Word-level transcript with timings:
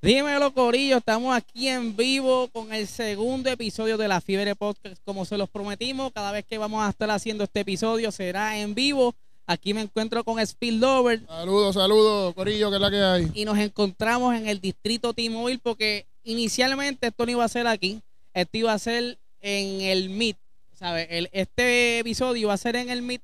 Dímelo, 0.00 0.54
Corillo. 0.54 0.98
Estamos 0.98 1.34
aquí 1.34 1.66
en 1.68 1.96
vivo 1.96 2.48
con 2.52 2.72
el 2.72 2.86
segundo 2.86 3.50
episodio 3.50 3.96
de 3.96 4.06
la 4.06 4.20
Fiebre 4.20 4.54
Podcast. 4.54 5.02
Como 5.04 5.24
se 5.24 5.36
los 5.36 5.48
prometimos, 5.48 6.12
cada 6.12 6.30
vez 6.30 6.44
que 6.44 6.56
vamos 6.56 6.86
a 6.86 6.90
estar 6.90 7.10
haciendo 7.10 7.42
este 7.42 7.60
episodio 7.60 8.12
será 8.12 8.58
en 8.58 8.76
vivo. 8.76 9.16
Aquí 9.46 9.74
me 9.74 9.80
encuentro 9.80 10.22
con 10.24 10.38
Speed 10.38 10.74
Lover 10.74 11.22
Saludos, 11.26 11.74
saludos, 11.74 12.34
Corillo, 12.34 12.70
que 12.70 12.76
es 12.76 12.82
la 12.82 12.90
que 12.90 13.02
hay. 13.02 13.30
y 13.34 13.44
nos 13.44 13.58
encontramos 13.58 14.36
en 14.36 14.46
el 14.46 14.60
distrito 14.60 15.14
T-Mobile 15.14 15.58
porque 15.62 16.06
inicialmente 16.22 17.08
esto 17.08 17.24
no 17.24 17.32
iba 17.32 17.44
a 17.44 17.48
ser 17.48 17.66
aquí, 17.66 18.00
esto 18.34 18.58
iba 18.58 18.72
a 18.74 18.78
ser 18.78 19.18
en 19.40 19.80
el 19.80 20.10
Meet, 20.10 20.36
¿sabes? 20.74 21.08
El, 21.10 21.28
este 21.32 21.98
episodio 22.00 22.42
iba 22.42 22.52
a 22.52 22.58
ser 22.58 22.76
en 22.76 22.90
el 22.90 23.00
Meet, 23.02 23.22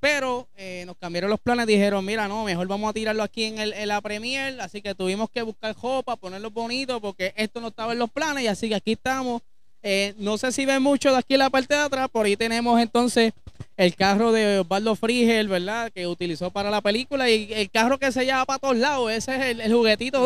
pero 0.00 0.48
eh, 0.56 0.84
nos 0.86 0.96
cambiaron 0.96 1.30
los 1.30 1.40
planes, 1.40 1.66
dijeron, 1.66 2.04
mira, 2.04 2.28
no, 2.28 2.44
mejor 2.44 2.66
vamos 2.68 2.90
a 2.90 2.92
tirarlo 2.92 3.22
aquí 3.22 3.44
en, 3.44 3.58
el, 3.58 3.72
en 3.72 3.88
la 3.88 4.00
Premier, 4.00 4.60
así 4.60 4.80
que 4.80 4.94
tuvimos 4.94 5.28
que 5.30 5.42
buscar 5.42 5.74
jopa, 5.74 6.16
ponerlo 6.16 6.50
bonito 6.50 7.00
porque 7.00 7.32
esto 7.36 7.60
no 7.60 7.68
estaba 7.68 7.92
en 7.92 7.98
los 7.98 8.10
planes 8.10 8.44
y 8.44 8.46
así 8.46 8.68
que 8.68 8.76
aquí 8.76 8.92
estamos. 8.92 9.42
Eh, 9.82 10.14
no 10.18 10.38
sé 10.38 10.50
si 10.52 10.66
ven 10.66 10.82
mucho 10.82 11.10
de 11.12 11.18
aquí 11.18 11.34
en 11.34 11.40
la 11.40 11.50
parte 11.50 11.74
de 11.74 11.80
atrás, 11.80 12.08
por 12.10 12.26
ahí 12.26 12.36
tenemos 12.36 12.80
entonces 12.80 13.32
el 13.76 13.94
carro 13.94 14.32
de 14.32 14.60
Osvaldo 14.60 14.96
Frigel, 14.96 15.48
¿verdad? 15.48 15.92
Que 15.92 16.06
utilizó 16.06 16.50
para 16.50 16.70
la 16.70 16.80
película 16.80 17.30
y 17.30 17.52
el 17.52 17.70
carro 17.70 17.98
que 17.98 18.10
se 18.10 18.24
lleva 18.24 18.44
para 18.44 18.58
todos 18.58 18.76
lados, 18.76 19.10
ese 19.12 19.36
es 19.36 19.58
el, 19.58 19.72
juguetito. 19.72 20.24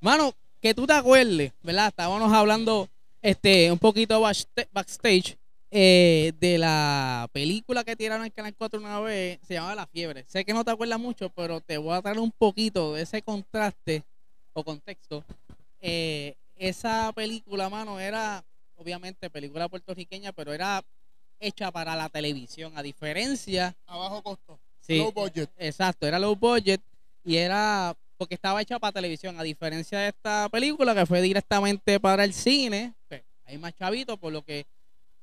Mano, 0.00 0.34
que 0.60 0.74
tú 0.74 0.86
te 0.86 0.94
acuerdes, 0.94 1.52
¿verdad? 1.62 1.88
Estábamos 1.88 2.32
hablando 2.32 2.88
este 3.20 3.70
un 3.70 3.78
poquito 3.78 4.20
backsta- 4.20 4.66
backstage 4.72 5.36
eh, 5.74 6.34
de 6.38 6.58
la 6.58 7.30
película 7.32 7.82
que 7.82 7.96
tiraron 7.96 8.20
en 8.20 8.26
el 8.26 8.32
Canal 8.34 8.54
4 8.54 8.78
una 8.78 9.00
vez, 9.00 9.38
se 9.42 9.54
llamaba 9.54 9.74
La 9.74 9.86
Fiebre. 9.86 10.22
Sé 10.28 10.44
que 10.44 10.52
no 10.52 10.64
te 10.64 10.70
acuerdas 10.70 11.00
mucho, 11.00 11.30
pero 11.30 11.62
te 11.62 11.78
voy 11.78 11.96
a 11.96 12.02
traer 12.02 12.18
un 12.18 12.30
poquito 12.30 12.92
de 12.92 13.02
ese 13.02 13.22
contraste 13.22 14.04
o 14.52 14.62
contexto. 14.62 15.24
Eh, 15.80 16.34
esa 16.56 17.10
película, 17.14 17.70
mano, 17.70 17.98
era 17.98 18.44
obviamente 18.76 19.30
película 19.30 19.66
puertorriqueña, 19.66 20.32
pero 20.32 20.52
era 20.52 20.84
hecha 21.40 21.72
para 21.72 21.96
la 21.96 22.10
televisión, 22.10 22.76
a 22.76 22.82
diferencia 22.82 23.74
A 23.86 23.96
bajo 23.96 24.22
costo. 24.22 24.60
Sí, 24.78 24.98
Low 24.98 25.12
budget. 25.12 25.48
Exacto, 25.56 26.06
era 26.06 26.18
low 26.18 26.36
budget 26.36 26.82
y 27.24 27.36
era 27.36 27.96
porque 28.18 28.34
estaba 28.34 28.60
hecha 28.60 28.78
para 28.78 28.92
televisión, 28.92 29.40
a 29.40 29.42
diferencia 29.42 30.00
de 30.00 30.08
esta 30.08 30.50
película 30.50 30.94
que 30.94 31.06
fue 31.06 31.22
directamente 31.22 31.98
para 31.98 32.24
el 32.24 32.34
cine. 32.34 32.92
pues, 33.08 33.22
hay 33.46 33.56
más 33.56 33.74
chavitos, 33.74 34.18
por 34.18 34.34
lo 34.34 34.42
que 34.42 34.66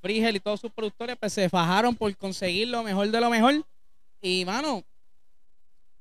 Frigel 0.02 0.36
y 0.36 0.40
todos 0.40 0.60
sus 0.62 0.72
productores 0.72 1.16
pues, 1.20 1.34
se 1.34 1.50
fajaron 1.50 1.96
por 1.96 2.16
conseguir 2.18 2.68
lo 2.68 2.84
mejor 2.84 3.10
de 3.10 3.20
lo 3.22 3.30
mejor. 3.30 3.64
Y, 4.22 4.46
mano, 4.46 4.84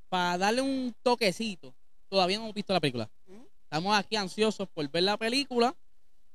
para 0.09 0.39
darle 0.39 0.63
un 0.63 0.95
toquecito, 1.03 1.73
todavía 2.09 2.39
no 2.39 2.45
hemos 2.45 2.55
visto 2.55 2.73
la 2.73 2.81
película. 2.81 3.09
Estamos 3.65 3.97
aquí 3.97 4.17
ansiosos 4.17 4.69
por 4.69 4.89
ver 4.91 5.03
la 5.03 5.17
película. 5.17 5.75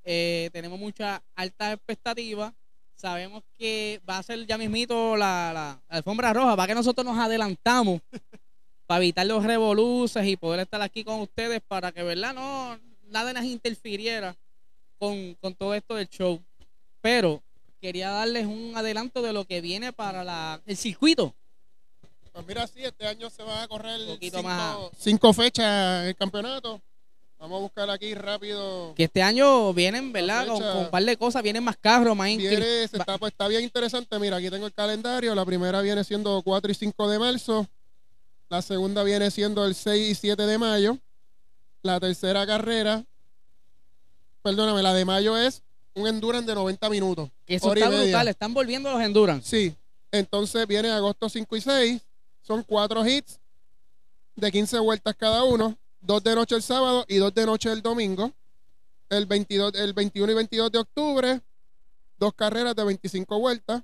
Eh, 0.04 0.50
tenemos 0.54 0.78
muchas 0.80 1.22
altas 1.36 1.74
expectativas. 1.74 2.54
Sabemos 2.96 3.44
que 3.58 4.00
va 4.08 4.20
a 4.20 4.24
ser 4.24 4.46
ya 4.46 4.58
mismito 4.58 5.18
la, 5.18 5.52
la- 5.54 5.82
alfombra 5.90 6.32
roja. 6.32 6.56
Para 6.56 6.68
que 6.68 6.76
nosotros 6.76 7.06
nos 7.06 7.18
adelantamos. 7.18 8.02
para 8.86 8.98
evitar 9.04 9.26
los 9.26 9.44
revoluces 9.44 10.26
y 10.28 10.36
poder 10.38 10.60
estar 10.60 10.82
aquí 10.82 11.04
con 11.04 11.22
ustedes 11.22 11.62
para 11.68 11.92
que, 11.92 12.04
¿verdad? 12.04 12.34
No, 12.36 12.78
nada 13.10 13.34
nos 13.34 13.46
interfiriera 13.46 14.36
con, 15.00 15.34
con 15.36 15.56
todo 15.56 15.74
esto 15.74 15.96
del 15.96 16.08
show. 16.10 16.40
Pero 17.02 17.42
quería 17.84 18.12
darles 18.12 18.46
un 18.46 18.72
adelanto 18.78 19.22
de 19.22 19.34
lo 19.34 19.44
que 19.44 19.60
viene 19.60 19.92
para 19.92 20.24
la, 20.24 20.62
el 20.66 20.78
circuito. 20.78 21.36
Pues 22.32 22.48
mira, 22.48 22.66
sí, 22.66 22.82
este 22.82 23.06
año 23.06 23.30
se 23.30 23.44
van 23.44 23.62
a 23.62 23.68
correr 23.68 24.00
Un 24.00 24.08
poquito 24.16 24.38
cinco, 24.38 24.50
más. 24.50 24.78
cinco 24.98 25.34
fechas 25.34 26.04
en 26.04 26.08
el 26.08 26.16
campeonato. 26.16 26.82
Vamos 27.38 27.58
a 27.58 27.62
buscar 27.62 27.90
aquí 27.90 28.14
rápido. 28.16 28.94
Que 28.96 29.04
este 29.04 29.22
año 29.22 29.74
vienen, 29.74 30.14
¿verdad? 30.14 30.48
Con, 30.48 30.64
un 30.64 30.90
par 30.90 31.04
de 31.04 31.18
cosas, 31.18 31.44
vienen 31.44 31.62
más 31.62 31.76
carros, 31.76 32.16
más 32.16 32.30
Viene, 32.38 32.84
está, 32.84 33.18
pues, 33.18 33.34
está 33.34 33.50
bien 33.50 33.62
interesante. 33.62 34.18
Mira, 34.18 34.38
aquí 34.38 34.50
tengo 34.50 34.66
el 34.66 34.74
calendario. 34.74 35.36
La 35.36 35.44
primera 35.44 35.82
viene 35.82 36.06
siendo 36.06 36.42
4 36.42 36.72
y 36.72 36.76
5 36.76 37.10
de 37.10 37.20
marzo. 37.20 37.68
La 38.48 38.62
segunda 38.62 39.04
viene 39.04 39.30
siendo 39.30 39.66
el 39.66 39.76
6 39.76 40.10
y 40.10 40.16
7 40.16 40.42
de 40.42 40.58
mayo. 40.58 40.98
La 41.82 42.00
tercera 42.00 42.48
carrera, 42.48 43.04
perdóname, 44.42 44.82
la 44.82 44.94
de 44.94 45.04
mayo 45.04 45.36
es 45.36 45.64
un 45.96 46.08
endurance 46.08 46.48
de 46.48 46.56
90 46.56 46.90
minutos. 46.90 47.30
eso 47.48 47.74
está 47.74 47.90
media. 47.90 48.04
brutal. 48.04 48.28
Están 48.28 48.54
volviendo 48.54 48.92
los 48.92 49.02
endurance. 49.02 49.50
Sí. 49.50 49.76
Entonces 50.12 50.68
viene 50.68 50.90
agosto 50.90 51.30
5 51.30 51.56
y 51.56 51.62
6. 51.62 52.02
Son 52.42 52.64
cuatro 52.64 53.06
hits 53.06 53.40
de 54.36 54.52
15 54.52 54.80
vueltas 54.80 55.16
cada 55.16 55.44
uno. 55.44 55.78
Dos 56.02 56.24
de 56.24 56.36
noche 56.36 56.56
el 56.56 56.62
sábado 56.62 57.06
y 57.08 57.16
dos 57.18 57.34
de 57.34 57.46
noche 57.46 57.72
el 57.72 57.82
domingo. 57.82 58.32
El, 59.10 59.26
22, 59.26 59.74
el 59.76 59.94
21 59.94 60.32
y 60.32 60.36
22 60.36 60.72
de 60.72 60.80
octubre, 60.80 61.42
dos 62.18 62.34
carreras 62.34 62.76
de 62.76 62.84
25 62.84 63.40
vueltas. 63.40 63.84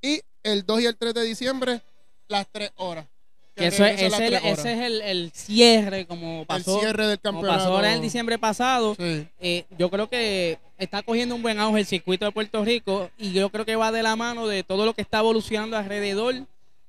Y 0.00 0.20
el 0.42 0.64
2 0.64 0.80
y 0.80 0.86
el 0.86 0.96
3 0.96 1.14
de 1.14 1.22
diciembre, 1.22 1.82
las 2.28 2.46
tres 2.50 2.70
horas. 2.76 3.06
Que 3.54 3.68
eso 3.68 3.84
es, 3.84 4.00
ese, 4.02 4.06
horas. 4.06 4.42
ese 4.44 4.72
es 4.72 4.80
el, 4.80 5.00
el 5.02 5.32
cierre, 5.32 6.06
como 6.06 6.44
pasó, 6.44 6.74
el 6.74 6.80
cierre 6.80 7.06
del 7.06 7.20
como 7.20 7.38
campeonato. 7.40 7.62
pasó 7.64 7.74
ahora 7.74 7.88
en 7.90 7.94
el 7.94 8.00
diciembre 8.00 8.38
pasado. 8.38 8.96
Sí. 8.96 9.28
eh, 9.38 9.64
yo 9.78 9.90
creo 9.90 10.08
que 10.08 10.58
está 10.78 11.02
cogiendo 11.02 11.34
un 11.34 11.42
buen 11.42 11.58
auge 11.58 11.80
el 11.80 11.86
circuito 11.86 12.24
de 12.24 12.32
Puerto 12.32 12.64
Rico 12.64 13.10
y 13.18 13.32
yo 13.32 13.50
creo 13.50 13.64
que 13.64 13.76
va 13.76 13.92
de 13.92 14.02
la 14.02 14.16
mano 14.16 14.46
de 14.46 14.62
todo 14.62 14.84
lo 14.84 14.94
que 14.94 15.02
está 15.02 15.18
evolucionando 15.18 15.76
alrededor 15.76 16.34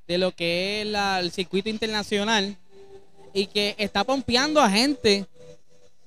de 0.08 0.18
lo 0.18 0.32
que 0.32 0.82
es 0.82 0.88
el 0.88 1.32
circuito 1.32 1.70
internacional 1.70 2.58
y 3.34 3.48
que 3.48 3.76
está 3.78 4.04
pompeando 4.04 4.62
a 4.62 4.70
gente 4.70 5.26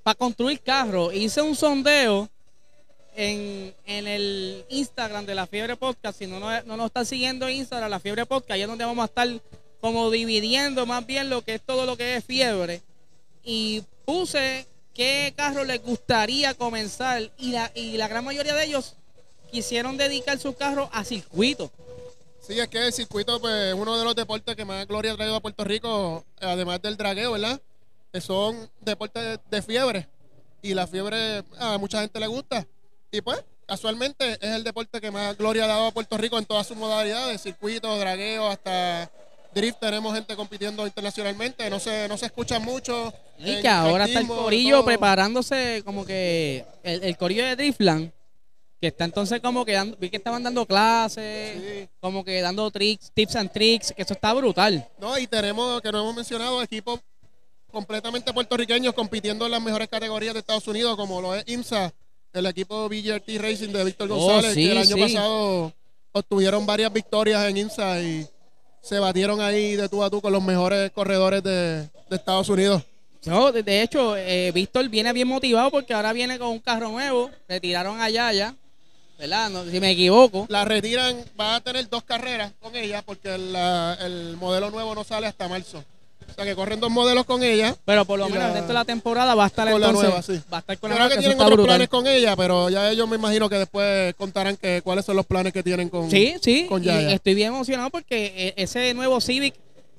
para 0.02 0.14
construir 0.14 0.60
carros. 0.60 1.12
Hice 1.14 1.42
un 1.42 1.54
sondeo 1.54 2.28
en, 3.14 3.74
en 3.84 4.06
el 4.06 4.64
Instagram 4.70 5.26
de 5.26 5.34
la 5.34 5.46
Fiebre 5.46 5.76
Podcast. 5.76 6.18
Si 6.18 6.26
no, 6.26 6.40
no, 6.40 6.62
no 6.62 6.76
nos 6.76 6.86
están 6.86 7.04
siguiendo 7.04 7.48
en 7.48 7.56
Instagram, 7.56 7.90
la 7.90 8.00
Fiebre 8.00 8.24
Podcast, 8.24 8.52
ahí 8.52 8.62
es 8.62 8.68
donde 8.68 8.84
vamos 8.84 9.02
a 9.02 9.06
estar 9.06 9.28
como 9.80 10.10
dividiendo 10.10 10.86
más 10.86 11.06
bien 11.06 11.30
lo 11.30 11.42
que 11.42 11.54
es 11.54 11.60
todo 11.60 11.86
lo 11.86 11.96
que 11.96 12.16
es 12.16 12.24
fiebre. 12.24 12.80
Y 13.44 13.82
puse 14.04 14.66
qué 14.98 15.32
carro 15.36 15.64
les 15.64 15.80
gustaría 15.80 16.54
comenzar 16.54 17.30
y 17.38 17.52
la, 17.52 17.70
y 17.72 17.96
la 17.96 18.08
gran 18.08 18.24
mayoría 18.24 18.52
de 18.52 18.64
ellos 18.64 18.96
quisieron 19.48 19.96
dedicar 19.96 20.40
su 20.40 20.54
carro 20.56 20.90
a 20.92 21.04
circuito. 21.04 21.70
Sí, 22.40 22.58
es 22.58 22.66
que 22.66 22.84
el 22.84 22.92
circuito 22.92 23.40
pues, 23.40 23.54
es 23.54 23.74
uno 23.74 23.96
de 23.96 24.04
los 24.04 24.16
deportes 24.16 24.56
que 24.56 24.64
más 24.64 24.88
gloria 24.88 25.12
ha 25.12 25.16
traído 25.16 25.36
a 25.36 25.40
Puerto 25.40 25.62
Rico, 25.62 26.24
además 26.40 26.82
del 26.82 26.96
dragueo, 26.96 27.30
¿verdad? 27.32 27.60
Son 28.20 28.68
deportes 28.80 29.22
de, 29.22 29.38
de 29.48 29.62
fiebre. 29.62 30.08
Y 30.62 30.74
la 30.74 30.88
fiebre 30.88 31.44
a 31.60 31.78
mucha 31.78 32.00
gente 32.00 32.18
le 32.18 32.26
gusta. 32.26 32.66
Y 33.12 33.20
pues, 33.20 33.44
casualmente 33.66 34.32
es 34.32 34.56
el 34.56 34.64
deporte 34.64 35.00
que 35.00 35.12
más 35.12 35.38
gloria 35.38 35.64
ha 35.64 35.68
dado 35.68 35.86
a 35.86 35.92
Puerto 35.92 36.18
Rico 36.18 36.38
en 36.38 36.44
todas 36.44 36.66
sus 36.66 36.76
modalidades, 36.76 37.40
circuito, 37.40 37.96
dragueo, 37.96 38.48
hasta 38.48 39.08
drift. 39.60 39.78
Tenemos 39.80 40.14
gente 40.14 40.34
compitiendo 40.36 40.86
internacionalmente. 40.86 41.68
No 41.70 41.78
se, 41.78 42.08
no 42.08 42.16
se 42.16 42.26
escucha 42.26 42.58
mucho. 42.58 43.12
Y 43.38 43.50
en 43.54 43.62
que 43.62 43.68
ahora 43.68 44.04
está 44.06 44.20
el 44.20 44.26
corillo 44.26 44.84
preparándose 44.84 45.82
como 45.84 46.04
que 46.04 46.64
el, 46.82 47.02
el 47.04 47.16
corillo 47.16 47.44
de 47.44 47.56
Driftland, 47.56 48.10
que 48.80 48.86
está 48.88 49.04
entonces 49.04 49.40
como 49.40 49.64
que 49.64 49.72
dando, 49.72 49.96
vi 49.96 50.08
que 50.10 50.16
estaban 50.18 50.42
dando 50.42 50.64
clases, 50.66 51.56
Sí. 51.60 51.88
como 52.00 52.24
que 52.24 52.40
dando 52.40 52.70
tricks, 52.70 53.10
tips 53.12 53.36
and 53.36 53.50
tricks, 53.52 53.92
que 53.92 54.02
eso 54.02 54.14
está 54.14 54.32
brutal. 54.32 54.86
No, 55.00 55.18
y 55.18 55.26
tenemos, 55.26 55.80
que 55.82 55.90
no 55.92 56.00
hemos 56.00 56.14
mencionado, 56.14 56.62
equipos 56.62 57.00
completamente 57.70 58.32
puertorriqueños 58.32 58.94
compitiendo 58.94 59.44
en 59.46 59.52
las 59.52 59.62
mejores 59.62 59.88
categorías 59.88 60.32
de 60.34 60.40
Estados 60.40 60.66
Unidos, 60.68 60.96
como 60.96 61.20
lo 61.20 61.34
es 61.34 61.44
IMSA, 61.48 61.92
el 62.32 62.46
equipo 62.46 62.88
BGRT 62.88 63.28
Racing 63.38 63.68
de 63.72 63.84
Víctor 63.84 64.10
Oh, 64.12 64.16
González, 64.16 64.54
sí, 64.54 64.64
que 64.64 64.72
el 64.72 64.78
año 64.78 64.96
sí. 64.96 65.00
pasado 65.02 65.72
obtuvieron 66.12 66.64
varias 66.64 66.92
victorias 66.92 67.44
en 67.48 67.56
IMSA 67.58 68.00
y 68.00 68.26
se 68.82 68.98
batieron 68.98 69.40
ahí 69.40 69.76
de 69.76 69.88
tú 69.88 70.02
a 70.02 70.10
tú 70.10 70.20
con 70.20 70.32
los 70.32 70.42
mejores 70.42 70.90
corredores 70.92 71.42
de, 71.42 71.82
de 72.08 72.16
Estados 72.16 72.48
Unidos. 72.48 72.82
No, 73.24 73.50
de, 73.52 73.82
hecho, 73.82 74.16
eh, 74.16 74.50
Víctor 74.52 74.88
viene 74.88 75.12
bien 75.12 75.28
motivado 75.28 75.70
porque 75.70 75.92
ahora 75.92 76.12
viene 76.12 76.38
con 76.38 76.48
un 76.48 76.60
carro 76.60 76.88
nuevo, 76.88 77.30
retiraron 77.48 78.00
a 78.00 78.08
Yaya, 78.08 78.54
¿verdad? 79.18 79.50
No, 79.50 79.64
si 79.64 79.80
me 79.80 79.90
equivoco. 79.90 80.46
La 80.48 80.64
retiran, 80.64 81.16
va 81.38 81.56
a 81.56 81.60
tener 81.60 81.88
dos 81.88 82.04
carreras 82.04 82.52
con 82.60 82.74
ella 82.76 83.02
porque 83.02 83.36
la- 83.36 83.98
el 84.00 84.36
modelo 84.36 84.70
nuevo 84.70 84.94
no 84.94 85.02
sale 85.04 85.26
hasta 85.26 85.48
marzo. 85.48 85.84
Sea 86.38 86.44
que 86.44 86.54
corren 86.54 86.78
dos 86.78 86.90
modelos 86.90 87.24
con 87.26 87.42
ella. 87.42 87.74
Pero 87.84 88.04
por 88.04 88.16
lo 88.18 88.28
Y 88.28 88.32
menos 88.32 88.46
la- 88.48 88.52
resto 88.54 88.68
de 88.68 88.74
la 88.74 88.84
temporada 88.84 89.34
va 89.34 89.42
a 89.44 89.46
estar 89.48 89.68
con 89.70 89.80
la 89.80 89.88
entonces, 89.88 90.08
nueva, 90.08 90.22
sí. 90.22 90.40
va 90.52 90.58
a 90.58 90.60
estar 90.60 90.78
con 90.78 90.90
la 90.90 90.96
creo 90.96 91.08
que 91.08 91.14
eso 91.14 91.20
tienen 91.22 91.38
otros 91.40 91.50
brutal. 91.56 91.66
planes 91.66 91.88
con 91.88 92.06
ella, 92.06 92.36
pero 92.36 92.70
ya 92.70 92.90
ellos 92.92 93.08
me 93.08 93.16
imagino 93.16 93.48
que 93.48 93.56
después 93.56 94.14
contarán 94.14 94.56
que 94.56 94.80
cuáles 94.82 95.04
son 95.04 95.16
los 95.16 95.26
planes 95.26 95.52
que 95.52 95.64
tienen 95.64 95.88
con, 95.88 96.08
Sí, 96.08 96.34
sí, 96.40 96.66
con 96.68 96.80
y 96.82 96.86
Yaya. 96.86 97.10
estoy 97.14 97.34
bien 97.34 97.48
emocionado 97.48 97.90
porque 97.90 98.32
eh, 98.36 98.54
ese 98.56 98.94
nuevo 98.94 99.20
Civic 99.20 99.54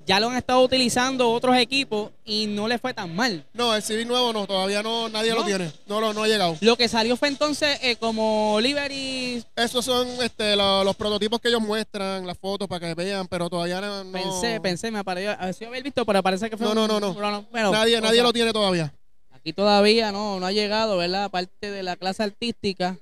ya 0.09 0.19
lo 0.19 0.27
han 0.29 0.37
estado 0.37 0.61
utilizando 0.61 1.29
otros 1.31 1.55
equipos 1.57 2.09
y 2.25 2.47
no 2.47 2.67
le 2.67 2.79
fue 2.79 2.95
tan 2.95 3.15
mal. 3.15 3.45
No, 3.53 3.75
el 3.75 3.83
Civic 3.83 4.07
nuevo 4.07 4.33
no, 4.33 4.47
todavía 4.47 4.81
no, 4.81 5.07
nadie 5.07 5.29
¿No? 5.29 5.35
lo 5.37 5.45
tiene. 5.45 5.71
No, 5.85 6.01
lo- 6.01 6.15
no 6.15 6.23
ha 6.23 6.27
llegado. 6.27 6.57
Lo 6.61 6.75
que 6.75 6.87
salió 6.87 7.15
fue 7.15 7.27
entonces 7.27 7.77
eh, 7.83 7.95
como 7.97 8.57
Liberty, 8.59 9.43
Esos 9.55 9.85
son 9.85 10.07
este, 10.23 10.55
lo- 10.55 10.83
los 10.83 10.95
prototipos 10.95 11.39
que 11.39 11.49
ellos 11.49 11.61
muestran, 11.61 12.25
las 12.25 12.39
fotos 12.39 12.67
para 12.67 12.87
que 12.87 12.95
vean, 12.95 13.27
pero 13.27 13.51
todavía 13.51 13.79
no. 13.81 14.03
no- 14.03 14.11
pensé, 14.11 14.59
pensé, 14.59 14.89
me 14.89 15.03
pareció, 15.03 15.29
a 15.39 15.45
ver 15.45 15.53
si 15.53 15.65
haber 15.65 15.83
visto, 15.83 16.03
pero 16.03 16.23
parece 16.23 16.49
que 16.49 16.57
fue 16.57 16.65
No, 16.65 16.73
no, 16.73 16.87
no, 16.87 16.99
no. 16.99 17.13
bueno, 17.51 17.71
nadie 17.71 17.99
o 17.99 18.01
nadie 18.01 18.23
lo 18.23 18.33
tiene 18.33 18.51
todavía. 18.51 18.91
Aquí 19.31 19.53
todavía 19.53 20.11
no, 20.11 20.39
no 20.39 20.47
ha 20.47 20.51
llegado, 20.51 20.97
¿verdad? 20.97 21.29
Parte 21.29 21.69
de 21.69 21.83
la 21.83 21.95
clase 21.95 22.23
artística. 22.23 22.97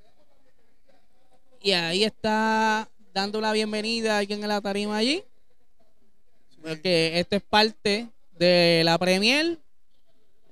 Y 1.62 1.71
ahí 1.71 2.04
está 2.04 2.89
dando 3.13 3.39
la 3.39 3.54
bienvenida 3.54 4.15
a 4.15 4.18
alguien 4.19 4.44
en 4.44 4.50
la 4.50 4.59
tarima 4.59 4.98
allí. 4.98 5.24
Porque 6.67 7.19
esto 7.19 7.35
es 7.35 7.41
parte 7.43 8.07
de 8.37 8.81
la 8.85 8.97
premier. 8.97 9.57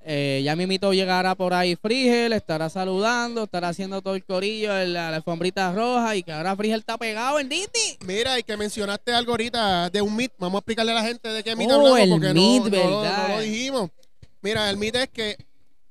Eh, 0.08 0.40
ya 0.44 0.54
mismito 0.54 0.92
llegará 0.92 1.34
por 1.34 1.52
ahí 1.52 1.74
Frigel, 1.74 2.32
estará 2.32 2.70
saludando, 2.70 3.42
estará 3.42 3.70
haciendo 3.70 4.00
todo 4.02 4.14
el 4.14 4.24
corillo 4.24 4.78
en 4.78 4.92
la, 4.92 5.10
la 5.10 5.16
alfombrita 5.16 5.72
roja 5.72 6.14
y 6.14 6.22
que 6.22 6.30
ahora 6.32 6.54
Frigel 6.54 6.78
está 6.78 6.96
pegado 6.96 7.40
en 7.40 7.48
Disney. 7.48 7.98
Mira, 8.06 8.38
y 8.38 8.44
que 8.44 8.56
mencionaste 8.56 9.12
algo 9.12 9.32
ahorita 9.32 9.90
de 9.90 10.00
un 10.02 10.14
meet. 10.14 10.30
Vamos 10.38 10.58
a 10.58 10.60
explicarle 10.60 10.92
a 10.92 10.96
la 10.96 11.02
gente 11.02 11.28
de 11.28 11.42
qué 11.42 11.56
meet 11.56 11.68
Oh, 11.72 11.74
hablamos 11.74 11.98
el 11.98 12.10
porque 12.10 12.28
no- 12.28 12.34
meet, 12.34 12.62
no, 12.72 13.02
no 13.04 13.28
lo 13.34 13.40
dijimos. 13.40 13.90
Mira, 14.42 14.70
el 14.70 14.76
meet 14.76 14.94
es 14.94 15.08
que 15.08 15.36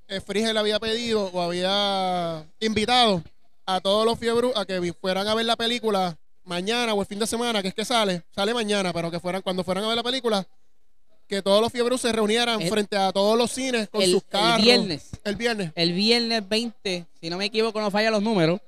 eh, 0.07 0.21
Frigel 0.21 0.55
había 0.57 0.79
pedido 0.79 1.25
o 1.33 1.41
había 1.41 2.45
invitado 2.61 3.21
a 3.65 3.81
todos 3.81 4.05
los 4.05 4.17
fiebros 4.17 4.53
a 4.55 4.63
que 4.65 4.93
fueran 4.93 5.27
a 5.27 5.35
ver 5.35 5.45
la 5.45 5.57
película 5.57 6.17
mañana 6.45 6.93
o 6.93 7.01
el 7.01 7.07
fin 7.07 7.19
de 7.19 7.27
semana, 7.27 7.61
que 7.61 7.69
es 7.69 7.73
que 7.73 7.83
sale, 7.85 8.23
sale 8.33 8.53
mañana, 8.53 8.93
pero 8.93 9.11
que 9.11 9.19
fueran 9.19 9.41
cuando 9.41 9.63
fueran 9.63 9.83
a 9.83 9.87
ver 9.87 9.97
la 9.97 10.03
película, 10.03 10.45
que 11.27 11.41
todos 11.41 11.59
los 11.61 11.71
fiebros 11.71 11.99
se 12.01 12.11
reunieran 12.11 12.61
El- 12.61 12.69
frente 12.69 12.95
a 12.97 13.11
todos 13.11 13.37
los 13.37 13.51
cines 13.51 13.89
con 13.89 14.01
el- 14.01 14.11
sus 14.11 14.21
el 14.23 14.29
carros. 14.29 14.63
viernes. 14.63 15.09
El 15.23 15.35
viernes. 15.35 15.71
El 15.75 15.93
viernes 15.93 16.47
20, 16.47 17.05
si 17.19 17.29
no 17.29 17.37
me 17.37 17.45
equivoco, 17.45 17.81
no 17.81 17.89
falla 17.91 18.11
los 18.11 18.21
números. 18.21 18.59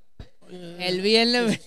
El 0.50 1.02
viernes 1.02 1.60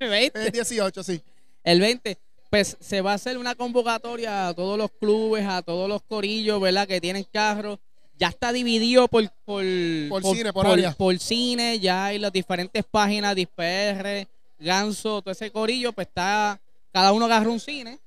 20. 0.00 0.40
Es 0.46 0.52
18, 0.52 1.02
sí. 1.02 1.20
El 1.62 1.80
20, 1.80 2.16
pues 2.50 2.76
se 2.80 3.00
va 3.00 3.12
a 3.12 3.14
hacer 3.14 3.36
una 3.36 3.54
convocatoria 3.54 4.48
a 4.48 4.54
todos 4.54 4.78
los 4.78 4.90
clubes, 4.92 5.44
a 5.46 5.60
todos 5.62 5.88
los 5.88 6.02
corillos, 6.02 6.60
¿verdad? 6.60 6.86
Que 6.88 7.00
tienen 7.00 7.26
carros. 7.32 7.78
Ya 8.16 8.28
está 8.28 8.52
dividido 8.52 9.08
por 9.08 9.28
por, 9.44 9.64
Por 10.08 10.22
cine, 10.22 10.52
por 10.52 10.66
área. 10.68 10.92
por 10.92 11.18
cine, 11.18 11.80
ya 11.80 12.06
hay 12.06 12.18
las 12.18 12.32
diferentes 12.32 12.84
páginas, 12.88 13.34
DisPR, 13.34 14.28
Ganso, 14.64 15.22
todo 15.22 15.32
ese 15.32 15.50
corillo, 15.50 15.92
pues 15.92 16.08
está, 16.08 16.60
cada 16.92 17.12
uno 17.12 17.26
agarra 17.26 17.50
un 17.50 17.60
cine 17.60 18.00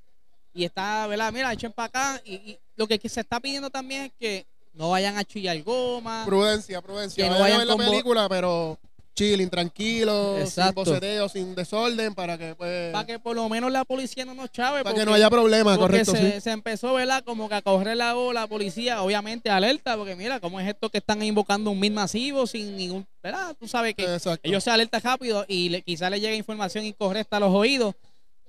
y 0.53 0.65
está, 0.65 1.07
¿verdad? 1.07 1.31
Mira, 1.31 1.53
echen 1.53 1.71
para 1.71 1.87
acá. 1.87 2.21
Y, 2.25 2.33
y 2.33 2.59
lo 2.75 2.87
que 2.87 2.99
se 3.07 3.21
está 3.21 3.39
pidiendo 3.39 3.69
también 3.69 4.03
es 4.03 4.11
que 4.19 4.45
no 4.73 4.89
vayan 4.91 5.17
a 5.17 5.23
chillar 5.23 5.61
goma. 5.63 6.23
Prudencia, 6.25 6.81
prudencia. 6.81 7.23
Que 7.23 7.29
no 7.29 7.39
Vayan 7.39 7.55
a 7.55 7.59
ver 7.59 7.67
la 7.67 7.77
película, 7.77 8.29
pero 8.29 8.77
chilling, 9.17 9.49
tranquilo, 9.49 10.35
sin 10.35 10.43
Exacto. 10.43 10.85
boceteo, 10.85 11.27
sin 11.27 11.55
desorden, 11.55 12.13
para 12.13 12.37
que 12.37 12.53
pues, 12.55 12.93
Para 12.93 13.05
que 13.07 13.17
por 13.17 13.35
lo 13.35 13.49
menos 13.49 13.71
la 13.71 13.83
policía 13.83 14.23
no 14.25 14.35
nos 14.35 14.51
chave. 14.51 14.83
para 14.83 14.95
que 14.95 15.05
no 15.05 15.13
haya 15.13 15.29
problema, 15.29 15.75
Porque 15.75 16.03
correcto, 16.05 16.11
se, 16.11 16.33
sí. 16.33 16.41
se 16.41 16.51
empezó, 16.51 16.93
¿verdad? 16.93 17.23
Como 17.25 17.49
que 17.49 17.55
a 17.55 17.61
correr 17.63 17.97
la 17.97 18.13
la 18.33 18.47
policía, 18.47 19.01
obviamente 19.01 19.49
alerta, 19.49 19.97
porque 19.97 20.15
mira, 20.15 20.39
¿cómo 20.39 20.59
es 20.59 20.67
esto 20.67 20.89
que 20.89 20.99
están 20.99 21.21
invocando 21.23 21.71
un 21.71 21.79
mil 21.79 21.91
masivo 21.91 22.45
sin 22.45 22.77
ningún, 22.77 23.05
¿verdad? 23.23 23.55
Tú 23.59 23.67
sabes 23.67 23.95
que 23.95 24.03
Exacto. 24.03 24.47
ellos 24.47 24.63
se 24.63 24.69
alertan 24.69 25.01
rápido 25.01 25.43
y 25.47 25.69
le, 25.69 25.81
quizá 25.81 26.09
le 26.11 26.19
llegue 26.19 26.35
información 26.35 26.85
incorrecta 26.85 27.37
a 27.37 27.39
los 27.39 27.53
oídos, 27.53 27.95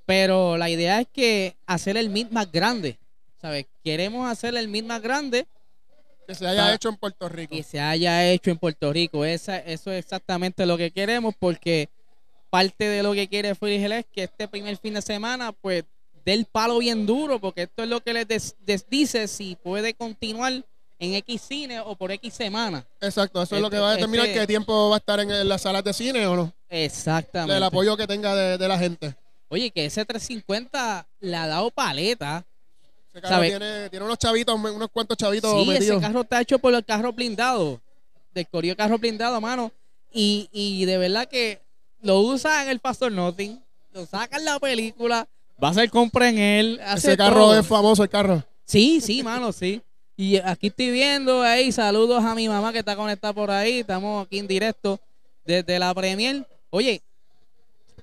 pero 0.05 0.59
la 0.59 0.69
idea 0.69 1.01
es 1.01 1.07
que 1.11 1.57
hacer 1.67 1.97
el 1.97 2.11
MIT 2.11 2.31
más 2.31 2.53
grande, 2.53 2.99
¿sabes? 3.41 3.67
Queremos 3.83 4.31
hacer 4.31 4.55
el 4.55 4.69
MIT 4.69 4.85
más 4.87 5.01
grande 5.03 5.47
que 6.29 6.35
se 6.35 6.47
haya 6.47 6.75
hecho 6.75 6.91
en 6.91 6.97
Puerto 6.97 7.29
Rico. 7.29 7.57
que 7.57 7.63
se 7.63 7.81
haya 7.81 8.29
hecho 8.31 8.51
en 8.51 8.59
Puerto 8.59 8.93
Rico. 8.93 9.25
Esa, 9.25 9.57
eso 9.59 9.91
es 9.91 10.05
exactamente 10.05 10.67
lo 10.67 10.77
que 10.77 10.91
queremos 10.91 11.35
porque 11.39 11.89
parte 12.51 12.85
de 12.85 13.03
lo 13.03 13.15
que 13.15 13.29
quiere 13.29 13.55
Frigel 13.55 13.93
es 13.93 14.05
que 14.13 14.25
este 14.25 14.47
primer 14.47 14.77
fin 14.77 14.95
de 14.95 15.03
semana 15.03 15.53
pues 15.53 15.85
dé 16.25 16.35
el 16.35 16.45
palo 16.45 16.79
bien 16.79 17.07
duro 17.07 17.41
porque 17.41 17.63
esto 17.63 17.83
es 17.83 17.89
lo 17.89 18.01
que 18.03 18.13
les 18.13 18.29
des- 18.29 18.57
dice 18.91 19.27
si 19.27 19.57
puede 19.57 19.95
continuar 19.95 20.53
en 21.01 21.15
X 21.15 21.41
cine 21.49 21.81
o 21.81 21.95
por 21.97 22.11
X 22.13 22.35
semana. 22.35 22.85
Exacto, 23.01 23.41
eso 23.43 23.57
es 23.57 23.63
lo 23.63 23.71
que 23.71 23.77
Este- 23.77 23.83
va 23.83 23.91
a 23.93 23.95
determinar 23.95 24.27
este- 24.27 24.41
qué 24.41 24.47
tiempo 24.47 24.91
va 24.91 24.97
a 24.97 24.99
estar 24.99 25.21
en, 25.21 25.31
en 25.31 25.49
las 25.49 25.63
salas 25.63 25.85
de 25.85 25.93
cine 25.95 26.27
o 26.27 26.37
no. 26.37 26.53
Exactamente. 26.69 27.57
El 27.57 27.63
apoyo 27.63 27.97
que 27.97 28.07
tenga 28.07 28.35
de, 28.35 28.59
de 28.59 28.69
la 28.69 28.79
gente. 28.79 29.15
Oye, 29.49 29.71
que 29.71 29.87
ese 29.87 30.05
350 30.05 31.07
le 31.21 31.37
ha 31.37 31.47
dado 31.47 31.71
paleta. 31.71 32.45
Ese 33.13 33.21
carro 33.23 33.43
tiene, 33.43 33.91
tiene 33.91 34.05
unos 34.05 34.19
chavitos, 34.19 34.55
unos 34.55 34.89
cuantos 34.91 35.17
chavitos 35.17 35.65
Sí, 35.65 35.71
ese 35.73 35.99
carro 36.01 36.21
está 36.23 36.41
hecho 36.41 36.59
por 36.59 36.75
el 36.75 36.85
carro 36.85 37.13
blindado. 37.13 37.81
Del 38.33 38.47
corrido 38.47 38.77
carro 38.77 38.99
blindado, 38.99 39.41
mano. 39.41 39.73
Y, 40.13 40.49
y 40.53 40.85
de 40.85 40.99
verdad 40.99 41.27
que 41.29 41.61
lo 42.03 42.21
usa 42.21 42.63
en 42.63 42.69
el 42.69 42.79
Pastor 42.79 43.11
Nothing. 43.11 43.61
Lo 43.93 44.07
saca 44.07 44.37
en 44.37 44.45
la 44.45 44.59
película. 44.61 45.27
Va 45.63 45.69
a 45.69 45.71
hacer 45.73 45.91
compra 45.91 46.29
en 46.29 46.39
él. 46.39 46.81
Hace 46.85 47.09
Ese 47.09 47.17
carro 47.17 47.37
todo. 47.47 47.59
es 47.59 47.67
famoso, 47.67 48.03
el 48.03 48.09
carro. 48.09 48.45
Sí, 48.65 49.01
sí, 49.01 49.23
mano, 49.23 49.51
sí. 49.53 49.83
Y 50.17 50.37
aquí 50.37 50.67
estoy 50.69 50.91
viendo 50.91 51.43
ahí, 51.43 51.73
saludos 51.73 52.25
a 52.25 52.35
mi 52.35 52.49
mamá 52.49 52.73
que 52.73 52.81
está 52.81 52.95
conectada 52.97 53.33
por 53.33 53.51
ahí. 53.51 53.81
Estamos 53.81 54.27
aquí 54.27 54.39
en 54.39 54.47
directo 54.47 55.01
desde 55.45 55.79
la 55.79 55.95
Premier. 55.95 56.47
Oye, 56.71 57.01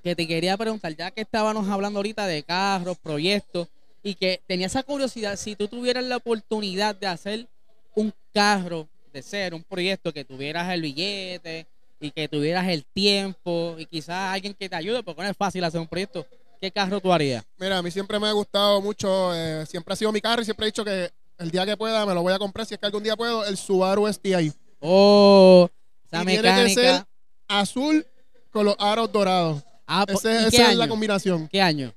que 0.02 0.16
te 0.16 0.26
quería 0.26 0.56
preguntar, 0.56 0.94
ya 0.96 1.10
que 1.10 1.22
estábamos 1.22 1.68
hablando 1.68 1.98
ahorita 1.98 2.26
de 2.26 2.42
carros, 2.42 2.96
proyectos, 2.98 3.68
y 4.06 4.14
que 4.14 4.40
tenía 4.46 4.68
esa 4.68 4.84
curiosidad, 4.84 5.34
si 5.36 5.56
tú 5.56 5.66
tuvieras 5.66 6.04
la 6.04 6.18
oportunidad 6.18 6.94
de 6.94 7.08
hacer 7.08 7.48
un 7.96 8.12
carro 8.32 8.86
de 9.12 9.20
ser 9.20 9.52
un 9.52 9.64
proyecto 9.64 10.12
que 10.12 10.24
tuvieras 10.24 10.72
el 10.72 10.82
billete 10.82 11.66
y 11.98 12.12
que 12.12 12.28
tuvieras 12.28 12.68
el 12.68 12.84
tiempo 12.84 13.74
y 13.78 13.86
quizás 13.86 14.32
alguien 14.32 14.54
que 14.54 14.68
te 14.68 14.76
ayude, 14.76 15.02
porque 15.02 15.22
no 15.22 15.28
es 15.28 15.36
fácil 15.36 15.64
hacer 15.64 15.80
un 15.80 15.88
proyecto, 15.88 16.24
¿qué 16.60 16.70
carro 16.70 17.00
tú 17.00 17.12
harías? 17.12 17.42
Mira, 17.58 17.78
a 17.78 17.82
mí 17.82 17.90
siempre 17.90 18.20
me 18.20 18.28
ha 18.28 18.32
gustado 18.32 18.80
mucho, 18.80 19.34
eh, 19.34 19.66
siempre 19.66 19.92
ha 19.92 19.96
sido 19.96 20.12
mi 20.12 20.20
carro 20.20 20.40
y 20.40 20.44
siempre 20.44 20.66
he 20.66 20.68
dicho 20.68 20.84
que 20.84 21.10
el 21.38 21.50
día 21.50 21.66
que 21.66 21.76
pueda 21.76 22.06
me 22.06 22.14
lo 22.14 22.22
voy 22.22 22.32
a 22.32 22.38
comprar, 22.38 22.64
si 22.64 22.74
es 22.74 22.80
que 22.80 22.86
algún 22.86 23.02
día 23.02 23.16
puedo, 23.16 23.44
el 23.44 23.56
Subaru 23.56 24.06
STI. 24.06 24.52
Oh, 24.78 25.68
esa 26.06 26.22
Y 26.22 26.26
tiene 26.26 26.42
que 26.42 26.48
mecánica. 26.48 26.80
ser 26.98 27.04
Azul 27.48 28.06
con 28.52 28.66
los 28.66 28.76
aros 28.78 29.10
dorados. 29.10 29.62
Ah, 29.84 30.04
Ese- 30.06 30.32
¿y 30.42 30.46
esa 30.46 30.70
es 30.70 30.76
la 30.76 30.86
combinación. 30.86 31.48
¿Qué 31.48 31.60
año? 31.60 31.92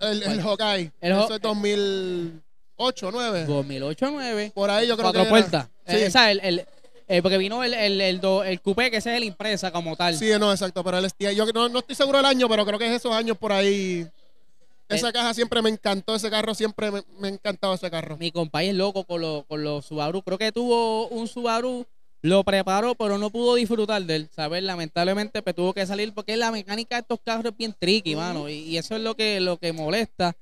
El, 0.00 0.22
el 0.22 0.42
Hawkeye. 0.42 0.92
El 1.00 1.12
Eso 1.12 1.34
es 1.34 1.40
2008, 1.40 3.10
9. 3.12 3.44
2008 3.46 4.10
9. 4.12 4.52
Por 4.54 4.70
ahí 4.70 4.86
yo 4.86 4.96
creo 4.96 5.04
Cuatro 5.12 5.22
que 5.22 5.28
era. 5.28 5.30
puertas. 5.30 5.68
Sí. 5.86 5.96
Eh, 5.96 6.06
o 6.06 6.10
sea, 6.10 6.30
el, 6.30 6.40
el- 6.40 6.66
eh, 7.10 7.22
porque 7.22 7.38
vino 7.38 7.64
el, 7.64 7.72
el, 7.72 8.00
el, 8.02 8.20
do- 8.20 8.44
el 8.44 8.60
coupé, 8.60 8.90
que 8.90 8.98
ese 8.98 9.10
es 9.12 9.16
el 9.16 9.24
impresa 9.24 9.70
como 9.70 9.96
tal. 9.96 10.14
Sí, 10.14 10.30
no, 10.38 10.52
exacto, 10.52 10.84
pero 10.84 10.98
el 10.98 11.08
STI, 11.08 11.34
yo 11.34 11.46
no, 11.54 11.68
no 11.70 11.78
estoy 11.78 11.96
seguro 11.96 12.18
del 12.18 12.26
año, 12.26 12.48
pero 12.50 12.66
creo 12.66 12.78
que 12.78 12.86
es 12.86 12.92
esos 12.92 13.12
años 13.12 13.38
por 13.38 13.50
ahí. 13.50 14.06
Esa 14.90 15.08
Eh. 15.08 15.12
caja 15.14 15.32
siempre 15.32 15.62
me 15.62 15.70
encantó, 15.70 16.14
ese 16.16 16.28
carro 16.28 16.54
siempre 16.54 16.90
me, 16.90 17.02
me 17.18 17.28
ha 17.28 17.30
encantado 17.30 17.72
ese 17.74 17.90
carro. 17.90 18.18
Mi 18.18 18.30
compañero 18.30 18.72
es 18.72 18.76
loco 18.78 19.04
con, 19.04 19.22
los 19.22 19.44
con 19.46 19.64
los 19.64 19.86
Subaru. 19.86 20.22
Creo 20.22 20.36
que 20.36 20.52
tuvo 20.52 21.08
un 21.08 21.26
Subaru, 21.28 21.86
lo 22.22 22.44
preparó, 22.44 22.94
pero 22.94 23.18
no 23.18 23.30
pudo 23.30 23.54
disfrutar 23.54 24.02
de 24.02 24.16
él. 24.16 24.28
¿sabes? 24.34 24.62
Lamentablemente 24.62 25.42
pues, 25.42 25.54
tuvo 25.54 25.74
que 25.74 25.86
salir 25.86 26.12
porque 26.12 26.36
la 26.36 26.50
mecánica 26.50 26.96
de 26.96 27.00
estos 27.02 27.20
carros 27.24 27.46
es 27.46 27.56
bien 27.56 27.74
tricky, 27.78 28.16
mano. 28.16 28.48
Y, 28.48 28.54
y 28.54 28.78
eso 28.78 28.96
es 28.96 29.02
lo 29.02 29.14
que, 29.14 29.40
lo 29.40 29.58
que 29.58 29.72
molesta. 29.72 30.36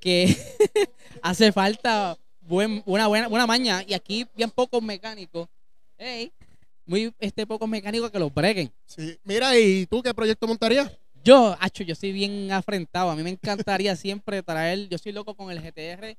Que 0.00 0.36
hace 1.22 1.52
falta 1.52 2.16
buen, 2.40 2.82
una 2.86 3.06
buena, 3.06 3.28
buena 3.28 3.46
maña. 3.46 3.82
Y 3.86 3.94
aquí 3.94 4.26
bien 4.34 4.50
pocos 4.50 4.82
mecánicos. 4.82 5.48
Ey, 5.98 6.32
muy 6.84 7.12
este 7.18 7.46
pocos 7.46 7.68
mecánicos 7.68 8.10
que 8.10 8.18
los 8.18 8.32
breguen. 8.32 8.72
Sí. 8.86 9.18
Mira, 9.24 9.58
¿y 9.58 9.86
tú 9.86 10.02
qué 10.02 10.14
proyecto 10.14 10.46
montarías? 10.46 10.90
Yo, 11.24 11.56
hacho, 11.58 11.82
yo 11.82 11.94
soy 11.96 12.12
bien 12.12 12.52
afrentado. 12.52 13.10
A 13.10 13.16
mí 13.16 13.22
me 13.22 13.30
encantaría 13.30 13.96
siempre 13.96 14.42
traer. 14.42 14.88
Yo 14.88 14.98
soy 14.98 15.12
loco 15.12 15.34
con 15.34 15.50
el 15.50 15.60
GTR. 15.60 16.16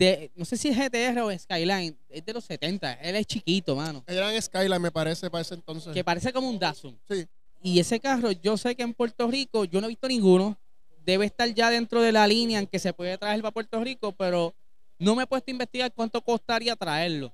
De, 0.00 0.30
no 0.34 0.46
sé 0.46 0.56
si 0.56 0.68
es 0.68 0.78
GTR 0.78 1.20
o 1.20 1.38
Skyline. 1.38 1.94
Es 2.08 2.24
de 2.24 2.32
los 2.32 2.42
70. 2.46 2.94
Él 2.94 3.16
es 3.16 3.26
chiquito, 3.26 3.76
mano. 3.76 4.02
Eran 4.06 4.40
Skyline, 4.40 4.80
me 4.80 4.90
parece, 4.90 5.28
para 5.28 5.42
ese 5.42 5.52
entonces. 5.52 5.92
Que 5.92 6.02
parece 6.02 6.32
como 6.32 6.48
un 6.48 6.58
Datsun. 6.58 6.98
Sí. 7.06 7.26
Y 7.62 7.78
ese 7.78 8.00
carro, 8.00 8.32
yo 8.32 8.56
sé 8.56 8.74
que 8.74 8.82
en 8.82 8.94
Puerto 8.94 9.30
Rico, 9.30 9.66
yo 9.66 9.78
no 9.78 9.88
he 9.88 9.90
visto 9.90 10.08
ninguno. 10.08 10.56
Debe 11.04 11.26
estar 11.26 11.52
ya 11.52 11.68
dentro 11.68 12.00
de 12.00 12.12
la 12.12 12.26
línea 12.26 12.58
en 12.60 12.66
que 12.66 12.78
se 12.78 12.94
puede 12.94 13.18
traer 13.18 13.42
para 13.42 13.52
Puerto 13.52 13.84
Rico, 13.84 14.12
pero 14.12 14.54
no 14.98 15.14
me 15.14 15.24
he 15.24 15.26
puesto 15.26 15.50
a 15.50 15.52
investigar 15.52 15.92
cuánto 15.92 16.22
costaría 16.22 16.74
traerlo. 16.76 17.30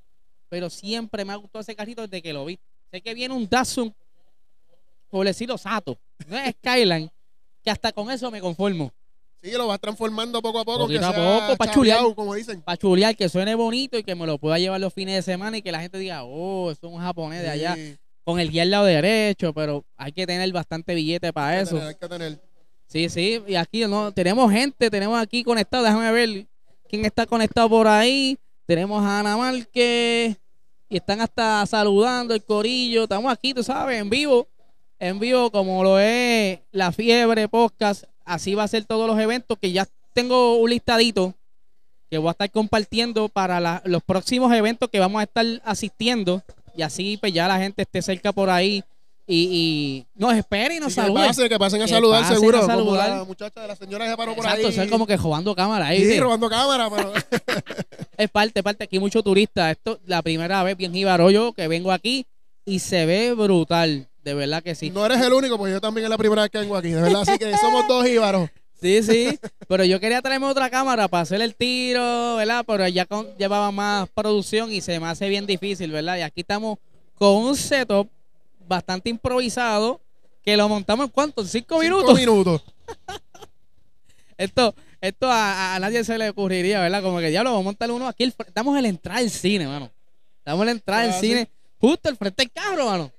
Pero 0.49 0.69
siempre 0.69 1.25
me 1.25 1.33
ha 1.35 1.37
gustado 1.37 1.61
ese 1.61 1.77
carrito 1.77 2.03
desde 2.03 2.21
que 2.21 2.33
lo 2.33 2.47
vi. 2.47 2.59
Sé 2.91 3.01
que 3.01 3.15
viene 3.15 3.33
un 3.33 3.49
Datsun, 3.49 3.95
por 5.09 5.25
decirlo 5.25 5.57
Sato, 5.57 5.97
no 6.27 6.37
es 6.37 6.53
Skyline, 6.57 7.09
que 7.63 7.71
hasta 7.71 7.93
con 7.93 8.11
eso 8.11 8.29
me 8.33 8.41
conformo. 8.41 8.93
Sí, 9.43 9.53
lo 9.53 9.67
vas 9.69 9.81
transformando 9.81 10.43
poco 10.43 10.61
a 10.61 10.65
poco. 10.65 10.79
Poquito 10.81 11.01
que 11.01 11.07
a 11.07 11.13
poco, 11.13 11.57
pa' 11.57 11.67
chapeado, 11.67 11.73
chulear. 11.75 12.15
como 12.15 12.35
dicen. 12.35 12.63
Para 12.63 12.77
chulear, 12.77 13.17
que 13.17 13.29
suene 13.29 13.55
bonito 13.55 13.99
y 13.99 14.03
que 14.03 14.15
me 14.15 14.27
lo 14.27 14.39
pueda 14.39 14.59
llevar 14.59 14.81
los 14.81 14.93
fines 14.93 15.15
de 15.15 15.23
semana 15.23 15.57
y 15.59 15.63
que 15.63 15.71
la 15.71 15.81
gente 15.81 15.99
diga, 15.99 16.25
oh, 16.25 16.71
eso 16.71 16.87
es 16.89 16.93
un 16.93 17.01
japonés 17.01 17.43
de 17.43 17.51
allá, 17.51 17.77
con 18.25 18.41
el 18.41 18.51
guía 18.51 18.63
al 18.63 18.71
lado 18.71 18.87
derecho, 18.87 19.53
pero 19.53 19.85
hay 19.97 20.13
que 20.13 20.27
tener 20.27 20.51
bastante 20.53 20.95
billete 20.95 21.33
para 21.33 21.51
hay 21.51 21.63
eso. 21.63 21.77
tener, 21.77 21.89
hay 21.89 21.95
que 21.95 22.09
tener. 22.09 22.41
Sí, 22.89 23.09
sí, 23.09 23.43
y 23.47 23.57
aquí 23.57 23.87
no 23.87 24.13
tenemos 24.13 24.51
gente, 24.51 24.91
tenemos 24.91 25.21
aquí 25.21 25.43
conectado, 25.43 25.85
déjame 25.85 26.11
ver 26.13 26.47
quién 26.89 27.05
está 27.05 27.27
conectado 27.27 27.69
por 27.69 27.89
ahí. 27.89 28.39
Tenemos 28.65 29.05
a 29.05 29.21
Ana 29.21 29.37
Márquez 29.37 30.37
y 30.89 30.97
están 30.97 31.21
hasta 31.21 31.65
saludando 31.67 32.35
el 32.35 32.43
corillo. 32.43 33.05
Estamos 33.05 33.33
aquí, 33.33 33.55
tú 33.55 33.63
sabes, 33.63 34.01
en 34.01 34.11
vivo, 34.11 34.49
en 34.99 35.19
vivo 35.21 35.51
como 35.51 35.85
lo 35.85 35.99
es 35.99 36.61
La 36.73 36.91
Fiebre 36.91 37.49
Podcast. 37.49 38.05
Así 38.27 38.55
va 38.55 38.65
a 38.65 38.69
ser 38.69 38.85
todos 38.85 39.07
los 39.09 39.19
eventos 39.19 39.57
que 39.59 39.73
ya 39.73 39.87
tengo 40.13 40.57
un 40.59 40.69
listadito 40.69 41.33
que 42.11 42.19
voy 42.19 42.29
a 42.29 42.33
estar 42.33 42.51
compartiendo 42.51 43.29
para 43.29 43.59
la- 43.61 43.83
los 43.87 44.03
próximos 44.03 44.53
eventos 44.53 44.91
que 44.91 45.01
vamos 45.01 45.21
a 45.21 45.25
estar 45.25 45.45
asistiendo 45.65 46.43
y 46.77 46.83
así 46.83 47.17
pues 47.17 47.33
ya 47.33 47.49
la 47.49 47.59
gente 47.59 47.83
esté 47.83 48.03
cerca 48.03 48.33
por 48.33 48.51
ahí 48.51 48.85
y, 49.29 49.49
y 49.51 50.07
nos 50.15 50.35
espere 50.35 50.77
y 50.77 50.79
nos 50.79 50.93
Y 50.93 50.95
que 50.97 51.01
salude. 51.03 51.27
pasen, 51.27 51.49
que 51.49 51.59
pasen 51.59 51.83
a 51.83 51.85
Que 51.87 51.91
saludar 51.91 52.21
pasen 52.21 52.37
a 52.37 52.39
seguro. 52.39 52.67
saludar. 52.67 53.09
Como 53.09 53.19
la 53.19 53.25
muchacha 53.25 53.61
de 53.63 53.67
la 53.69 53.75
señora 53.77 54.05
que 54.05 54.11
se 54.13 54.17
paró 54.17 54.35
por 54.37 54.45
Exacto, 54.45 54.67
ahí. 54.69 54.73
eso 54.73 54.83
es 54.83 54.91
como 54.91 55.07
que 55.07 55.17
jugando 55.19 55.55
cámara 55.57 55.87
ahí. 55.89 55.99
Sí, 55.99 56.05
¿viste? 56.07 56.21
robando 56.21 56.49
cámara, 56.49 56.89
pero 56.91 57.13
Es 58.17 58.31
parte, 58.31 58.63
parte. 58.63 58.85
Aquí 58.85 58.99
mucho 59.01 59.23
turista. 59.25 59.71
Esto 59.71 59.99
la 60.07 60.23
primera 60.23 60.63
vez 60.63 60.77
bien 60.77 60.93
jíbaro 60.93 61.31
yo 61.31 61.53
que 61.55 61.67
vengo 61.69 61.91
aquí 61.93 62.25
y 62.65 62.79
se 62.79 63.05
ve 63.05 63.35
brutal. 63.35 64.09
De 64.27 64.35
verdad 64.35 64.61
que 64.61 64.75
sí. 64.75 64.91
no 64.91 65.07
eres 65.07 65.21
el 65.23 65.33
único, 65.33 65.57
porque 65.57 65.73
yo 65.73 65.81
también 65.81 66.05
es 66.07 66.11
la 66.11 66.19
primera 66.19 66.43
vez 66.43 66.51
que 66.51 66.59
vengo 66.59 66.77
aquí, 66.77 66.89
de 66.91 67.01
verdad. 67.01 67.21
Así 67.23 67.39
que 67.39 67.57
somos 67.57 67.87
dos 67.89 68.07
íbaros. 68.07 68.51
Sí, 68.79 69.03
sí. 69.03 69.39
Pero 69.69 69.85
yo 69.85 69.99
quería 70.01 70.21
traerme 70.21 70.47
otra 70.49 70.69
cámara 70.69 71.09
para 71.09 71.23
hacer 71.23 71.41
el 71.41 71.55
tiro, 71.55 72.37
¿verdad? 72.37 72.63
Pero 72.67 72.87
ya 72.89 73.07
con- 73.07 73.27
llevaba 73.39 73.71
más 73.71 74.07
producción 74.11 74.71
y 74.71 74.83
se 74.83 75.01
me 75.01 75.07
hace 75.07 75.31
bien 75.31 75.47
difícil, 75.47 75.91
¿verdad? 75.91 76.19
Y 76.19 76.21
aquí 76.21 76.43
estamos 76.43 76.77
con 77.15 77.37
un 77.37 77.57
setup 77.57 78.07
bastante 78.69 79.09
improvisado 79.09 80.03
que 80.45 80.59
lo 80.59 80.69
montamos 80.69 81.07
en 81.07 81.11
cuánto? 81.11 81.41
¿En 81.41 81.49
cinco 81.49 81.79
minutos? 81.79 82.19
Cinco 82.19 82.33
minutos. 82.33 82.63
Esto, 84.37 84.75
esto 85.01 85.31
a, 85.31 85.75
a 85.75 85.79
nadie 85.81 86.05
se 86.05 86.19
le 86.19 86.29
ocurriría, 86.29 86.81
¿verdad? 86.81 87.03
Como 87.03 87.19
que 87.21 87.31
diablo, 87.31 87.51
vamos 87.53 87.63
a 87.63 87.65
montar 87.65 87.91
uno 87.91 88.07
aquí. 88.07 88.25
fre- 88.27 88.47
Estamos 88.49 88.77
en 88.77 88.83
la 88.83 88.89
entrada 88.91 89.21
del 89.21 89.31
cine, 89.31 89.67
mano. 89.67 89.91
Estamos 90.39 90.61
en 90.61 90.67
la 90.67 90.73
entrada 90.73 91.03
del 91.03 91.11
Ah, 91.13 91.19
cine, 91.19 91.49
justo 91.81 92.11
al 92.11 92.17
frente 92.19 92.43
del 92.43 92.53
carro, 92.53 92.85
mano. 92.87 93.11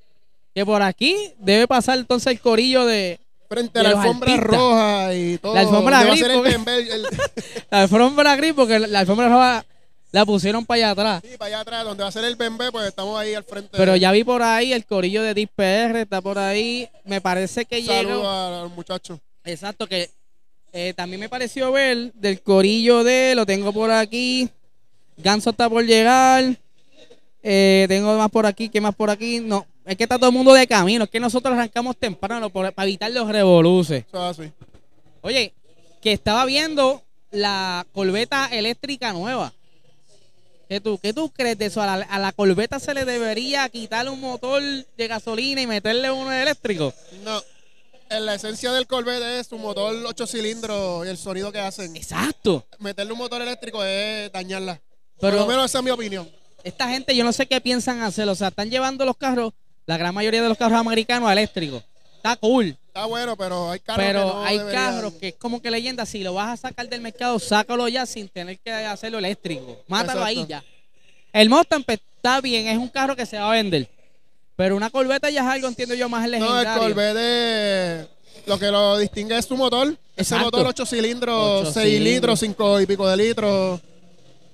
Que 0.57 0.65
por 0.65 0.81
aquí 0.81 1.15
debe 1.37 1.67
pasar 1.67 1.99
entonces 1.99 2.31
el 2.33 2.39
corillo 2.39 2.83
de 2.83 3.19
Frente 3.47 3.77
a 3.79 3.83
la 3.83 3.89
alfombra 3.89 4.33
artistas. 4.33 4.57
roja 4.59 5.13
y 5.13 5.37
todo. 5.37 5.53
La 5.53 5.59
alfombra 5.61 6.03
gris, 6.03 6.23
porque- 6.33 6.55
el- 6.95 7.03
la 7.69 7.81
alfombra 7.83 8.35
gris, 8.35 8.53
porque 8.55 8.79
la 8.79 8.99
alfombra 9.01 9.29
roja 9.29 9.65
la 10.11 10.25
pusieron 10.25 10.65
para 10.65 10.77
allá 10.77 10.89
atrás. 10.93 11.21
sí, 11.23 11.37
para 11.37 11.45
allá 11.49 11.59
atrás, 11.59 11.83
donde 11.83 12.01
va 12.01 12.09
a 12.09 12.11
ser 12.11 12.23
el 12.25 12.35
bembé, 12.35 12.71
pues 12.71 12.87
estamos 12.87 13.19
ahí 13.19 13.35
al 13.35 13.43
frente. 13.43 13.69
Pero 13.77 13.95
ya 13.97 14.11
vi 14.11 14.23
por 14.23 14.41
ahí 14.41 14.73
el 14.73 14.83
corillo 14.87 15.21
de 15.21 15.35
Deep 15.35 15.51
PR, 15.55 15.95
está 16.01 16.21
por 16.21 16.39
ahí. 16.39 16.89
Me 17.05 17.21
parece 17.21 17.65
que 17.65 17.83
Saludos 17.85 18.17
llegó. 18.17 18.27
a 18.27 18.61
los 18.63 18.71
muchachos. 18.71 19.19
Exacto, 19.43 19.85
que 19.85 20.09
eh, 20.73 20.95
también 20.97 21.19
me 21.19 21.29
pareció 21.29 21.71
ver 21.71 22.11
del 22.13 22.41
corillo 22.41 23.03
de, 23.03 23.35
lo 23.35 23.45
tengo 23.45 23.71
por 23.71 23.91
aquí. 23.91 24.49
Ganso 25.17 25.51
está 25.51 25.69
por 25.69 25.85
llegar. 25.85 26.43
Eh, 27.43 27.85
tengo 27.87 28.17
más 28.17 28.31
por 28.31 28.47
aquí, 28.47 28.69
¿qué 28.69 28.81
más 28.81 28.95
por 28.95 29.11
aquí? 29.11 29.39
No, 29.39 29.67
es 29.87 29.95
que 29.97 30.03
está 30.03 30.17
todo 30.17 30.29
el 30.29 30.35
mundo 30.35 30.53
de 30.53 30.67
camino. 30.67 31.05
Es 31.05 31.09
que 31.09 31.19
nosotros 31.19 31.53
arrancamos 31.53 31.95
temprano 31.97 32.49
por- 32.49 32.71
para 32.73 32.87
evitar 32.87 33.11
los 33.11 33.27
revoluces. 33.29 34.05
Oye, 35.21 35.53
que 36.01 36.11
estaba 36.13 36.45
viendo 36.45 37.03
la 37.31 37.85
corbeta 37.93 38.47
eléctrica 38.51 39.13
nueva. 39.13 39.53
¿Qué 40.69 40.81
tú, 40.81 40.97
qué 41.01 41.13
tú 41.13 41.29
crees 41.31 41.57
de 41.57 41.67
eso? 41.67 41.81
¿A 41.81 41.97
la, 41.97 42.05
a 42.05 42.19
la 42.19 42.31
corbeta 42.33 42.79
se 42.79 42.93
le 42.93 43.05
debería 43.05 43.67
quitar 43.69 44.09
un 44.09 44.19
motor 44.19 44.61
de 44.61 45.07
gasolina 45.07 45.61
y 45.61 45.67
meterle 45.67 46.11
uno 46.11 46.31
eléctrico? 46.31 46.93
No. 47.23 47.41
En 48.09 48.25
la 48.25 48.35
esencia 48.35 48.71
del 48.71 48.87
Corvette 48.87 49.39
es 49.41 49.47
su 49.47 49.57
motor 49.57 49.93
8 50.05 50.27
cilindros 50.27 51.05
y 51.05 51.09
el 51.09 51.17
sonido 51.17 51.51
que 51.51 51.59
hacen. 51.59 51.95
Exacto. 51.95 52.65
Meterle 52.79 53.11
un 53.13 53.17
motor 53.19 53.41
eléctrico 53.41 53.83
es 53.83 54.31
dañarla. 54.31 54.79
Pero- 55.19 55.37
Por 55.37 55.41
lo 55.41 55.47
menos 55.47 55.65
esa 55.65 55.79
es 55.79 55.83
mi 55.85 55.91
opinión. 55.91 56.29
Esta 56.63 56.87
gente, 56.89 57.15
yo 57.15 57.23
no 57.23 57.31
sé 57.33 57.47
qué 57.47 57.59
piensan 57.61 58.01
hacer. 58.01 58.27
O 58.29 58.35
sea, 58.35 58.49
están 58.49 58.69
llevando 58.69 59.05
los 59.05 59.15
carros, 59.17 59.53
la 59.87 59.97
gran 59.97 60.13
mayoría 60.13 60.43
de 60.43 60.49
los 60.49 60.57
carros 60.57 60.77
americanos 60.77 61.31
eléctricos. 61.31 61.83
Está 62.17 62.35
cool. 62.35 62.77
Está 62.87 63.05
bueno, 63.05 63.35
pero 63.35 63.71
hay 63.71 63.79
carros 63.79 64.05
pero 64.05 64.19
que 64.19 64.25
no 64.27 64.43
hay 64.43 64.57
deberían. 64.59 64.83
carros 64.95 65.13
que 65.13 65.27
es 65.29 65.35
como 65.35 65.61
que 65.61 65.71
leyenda. 65.71 66.05
Si 66.05 66.23
lo 66.23 66.33
vas 66.35 66.49
a 66.59 66.67
sacar 66.67 66.87
del 66.89 67.01
mercado, 67.01 67.39
sácalo 67.39 67.87
ya 67.87 68.05
sin 68.05 68.27
tener 68.27 68.59
que 68.59 68.71
hacerlo 68.71 69.17
eléctrico. 69.17 69.77
Mátalo 69.87 70.23
ahí 70.23 70.41
Exacto. 70.41 70.65
ya. 70.65 71.39
El 71.39 71.49
Mustang 71.49 71.83
pues, 71.83 71.99
está 72.15 72.41
bien, 72.41 72.67
es 72.67 72.77
un 72.77 72.89
carro 72.89 73.15
que 73.15 73.25
se 73.25 73.37
va 73.37 73.49
a 73.49 73.53
vender. 73.55 73.87
Pero 74.55 74.75
una 74.75 74.89
Corvette 74.89 75.31
ya 75.31 75.41
es 75.41 75.47
algo, 75.47 75.67
entiendo 75.67 75.93
yo, 75.95 76.09
más 76.09 76.23
No, 76.23 76.27
legendario. 76.29 76.71
el 76.71 76.79
Corvette 76.93 78.09
lo 78.47 78.57
que 78.57 78.71
lo 78.71 78.97
distingue 78.97 79.37
es 79.37 79.45
su 79.45 79.55
motor. 79.55 79.95
Ese 80.15 80.35
motor 80.37 80.65
8 80.67 80.85
cilindros, 80.85 81.61
Ocho 81.61 81.71
6 81.73 81.85
cilindros. 81.85 82.13
litros, 82.13 82.39
5 82.39 82.81
y 82.81 82.85
pico 82.87 83.07
de 83.07 83.17
litros. 83.17 83.79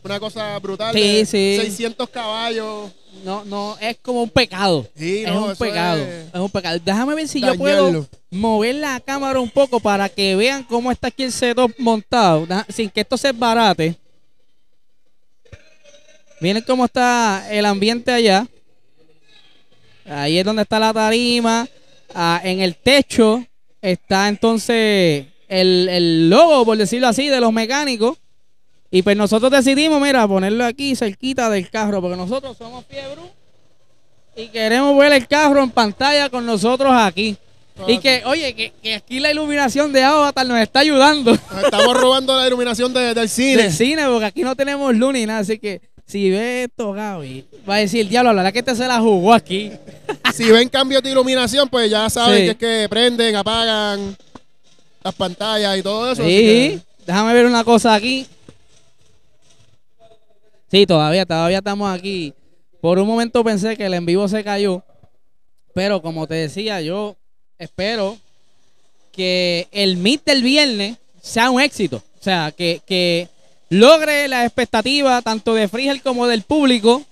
Una 0.04 0.20
cosa 0.20 0.60
brutal. 0.60 0.94
Sí, 0.94 1.00
de 1.20 1.26
sí. 1.26 1.58
600 1.62 2.10
caballos. 2.10 2.92
No, 3.24 3.46
no, 3.46 3.78
es 3.80 3.98
como 4.02 4.24
un 4.24 4.30
pecado. 4.30 4.88
Sí, 4.98 5.24
es 5.24 5.32
no, 5.32 5.46
un 5.46 5.56
pecado. 5.56 6.02
es- 6.02 6.28
Es... 6.34 6.40
un 6.40 6.50
pecado. 6.50 6.80
Déjame 6.84 7.16
ver 7.16 7.28
si 7.28 7.40
yo 7.40 7.56
puedo 7.56 8.08
mover 8.32 8.76
la 8.76 9.00
cámara 9.00 9.40
un 9.40 9.50
poco 9.50 9.80
para 9.80 10.10
que 10.10 10.36
vean 10.36 10.64
cómo 10.64 10.92
está 10.92 11.08
aquí 11.08 11.24
el 11.24 11.32
setup 11.32 11.72
montado, 11.78 12.48
sin 12.70 12.90
que 12.90 13.02
esto 13.02 13.16
se 13.18 13.32
barate. 13.32 13.96
Miren 16.42 16.64
cómo 16.64 16.86
está 16.86 17.48
el 17.52 17.66
ambiente 17.66 18.12
allá. 18.12 18.46
Ahí 20.06 20.38
es 20.38 20.44
donde 20.46 20.64
está 20.64 20.80
la 20.80 20.92
tarima. 20.94 21.68
Ah, 22.14 22.42
en 22.44 22.60
el 22.60 22.76
techo 22.76 23.46
está 23.82 24.28
entonces 24.28 25.26
el, 25.48 25.88
el 25.90 26.30
logo, 26.30 26.66
por 26.66 26.78
decirlo 26.78 27.08
así, 27.08 27.30
de 27.30 27.40
los 27.40 27.54
mecánicos. 27.54 28.18
Y 28.96 29.02
pues 29.02 29.18
nosotros 29.18 29.52
decidimos, 29.52 30.00
mira, 30.00 30.28
ponerlo 30.28 30.64
aquí 30.66 30.96
cerquita 30.96 31.50
del 31.50 31.68
carro, 31.72 32.00
porque 32.00 32.16
nosotros 32.16 32.56
somos 32.56 32.86
fiebre 32.86 33.22
y 34.36 34.48
queremos 34.50 34.96
ver 34.98 35.14
el 35.14 35.28
carro 35.28 35.64
en 35.64 35.72
pantalla 35.72 36.30
con 36.30 36.46
nosotros 36.46 36.94
aquí. 36.96 37.36
Y 37.88 37.98
que, 37.98 38.22
oye, 38.28 38.54
que, 38.54 38.72
que 38.84 38.94
aquí 38.94 39.20
la 39.20 39.32
iluminación 39.32 39.92
de 39.92 40.04
Avatar 40.04 40.46
nos 40.46 40.60
está 40.60 40.82
ayudando 40.82 41.32
Nos 41.32 41.64
estamos 41.64 41.98
robando 42.00 42.38
la 42.38 42.46
iluminación 42.46 42.94
de- 42.94 43.16
del 43.16 43.28
cine. 43.28 43.64
del 43.64 43.74
cine, 43.74 44.06
porque 44.06 44.26
aquí 44.26 44.44
no 44.44 44.56
tenemos 44.56 44.94
luz 44.96 45.12
ni 45.12 45.26
nada. 45.26 45.40
Así 45.40 45.58
que 45.58 45.82
si 46.06 46.30
ve 46.30 46.66
esto, 46.66 46.92
Gaby, 46.92 47.46
va 47.68 47.76
a 47.76 47.78
decir, 47.80 48.08
diablo, 48.08 48.32
la 48.32 48.44
verdad 48.44 48.54
que 48.54 48.60
este 48.60 48.76
se 48.76 48.88
la 48.88 49.00
jugó 49.00 49.34
aquí. 49.34 49.72
si 50.36 50.44
ven 50.52 50.70
cambios 50.70 51.02
de 51.02 51.10
iluminación, 51.10 51.68
pues 51.68 51.90
ya 51.90 52.08
saben 52.12 52.38
Sí. 52.38 52.44
que 52.46 52.52
es 52.52 52.58
que 52.84 52.90
prenden, 52.90 53.36
apagan 53.38 54.16
las 55.04 55.16
pantallas 55.16 55.76
y 55.76 55.82
todo 55.82 56.12
eso. 56.12 56.22
Sí, 56.24 56.30
que- 56.30 56.80
déjame 57.08 57.34
ver 57.34 57.48
una 57.48 57.64
cosa 57.64 57.96
aquí. 57.96 58.28
Sí, 60.74 60.88
todavía, 60.88 61.24
todavía 61.24 61.60
estamos 61.60 61.88
aquí. 61.96 62.34
Por 62.82 62.98
un 62.98 63.08
momento 63.08 63.44
pensé 63.44 63.78
que 63.78 63.86
el 63.86 63.94
en 63.94 64.08
vivo 64.08 64.28
se 64.28 64.44
cayó. 64.44 64.84
Pero 65.76 66.02
como 66.02 66.26
te 66.26 66.34
decía, 66.34 66.82
yo 66.82 67.16
espero 67.60 68.18
que 69.12 69.68
el 69.72 69.98
meet 69.98 70.26
del 70.26 70.42
viernes 70.42 70.98
sea 71.22 71.52
un 71.52 71.62
éxito. 71.62 71.98
O 72.20 72.24
sea, 72.24 72.52
que, 72.58 72.82
que 72.88 73.30
logre 73.70 74.28
la 74.28 74.46
expectativa 74.46 75.22
tanto 75.22 75.54
de 75.54 75.68
Frigel 75.68 76.02
como 76.02 76.26
del 76.26 76.42
público 76.42 77.04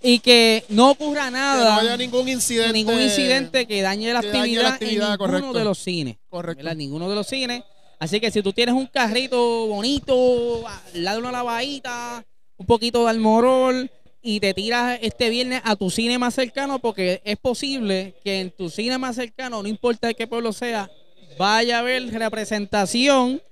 y 0.00 0.20
que 0.20 0.64
no 0.68 0.92
ocurra 0.92 1.24
que 1.24 1.32
nada, 1.32 1.74
no 1.74 1.80
haya 1.80 1.96
ningún 1.96 2.28
incidente. 2.28 2.72
ningún 2.72 3.00
incidente 3.00 3.66
que 3.66 3.82
dañe 3.82 4.12
la 4.12 4.20
que 4.20 4.28
dañe 4.28 4.38
actividad, 4.38 4.62
la 4.62 4.68
actividad, 4.74 4.94
en 4.94 5.10
ninguno 5.10 5.18
correcto. 5.18 5.58
de 5.58 5.64
los 5.64 5.78
cines. 5.78 6.18
Correcto. 6.28 6.62
¿verdad? 6.62 6.76
Ninguno 6.76 7.08
de 7.08 7.16
los 7.16 7.26
cines. 7.26 7.64
Así 7.98 8.20
que 8.20 8.30
si 8.30 8.42
tú 8.42 8.52
tienes 8.52 8.76
un 8.76 8.86
carrito 8.86 9.66
bonito, 9.66 10.68
al 10.68 11.02
lado 11.02 11.16
de 11.16 11.22
una 11.22 11.32
lavadita, 11.32 12.24
un 12.62 12.66
poquito 12.66 13.02
de 13.04 13.10
almorol 13.10 13.90
y 14.22 14.38
te 14.38 14.54
tiras 14.54 14.96
este 15.02 15.30
viernes 15.30 15.60
a 15.64 15.74
tu 15.74 15.90
cine 15.90 16.16
más 16.16 16.34
cercano, 16.34 16.78
porque 16.78 17.20
es 17.24 17.36
posible 17.36 18.14
que 18.22 18.40
en 18.40 18.50
tu 18.52 18.70
cine 18.70 18.98
más 18.98 19.16
cercano, 19.16 19.62
no 19.62 19.68
importa 19.68 20.06
de 20.06 20.14
qué 20.14 20.28
pueblo 20.28 20.52
sea, 20.52 20.88
vaya 21.36 21.76
a 21.76 21.80
haber 21.80 22.08
representación 22.12 23.42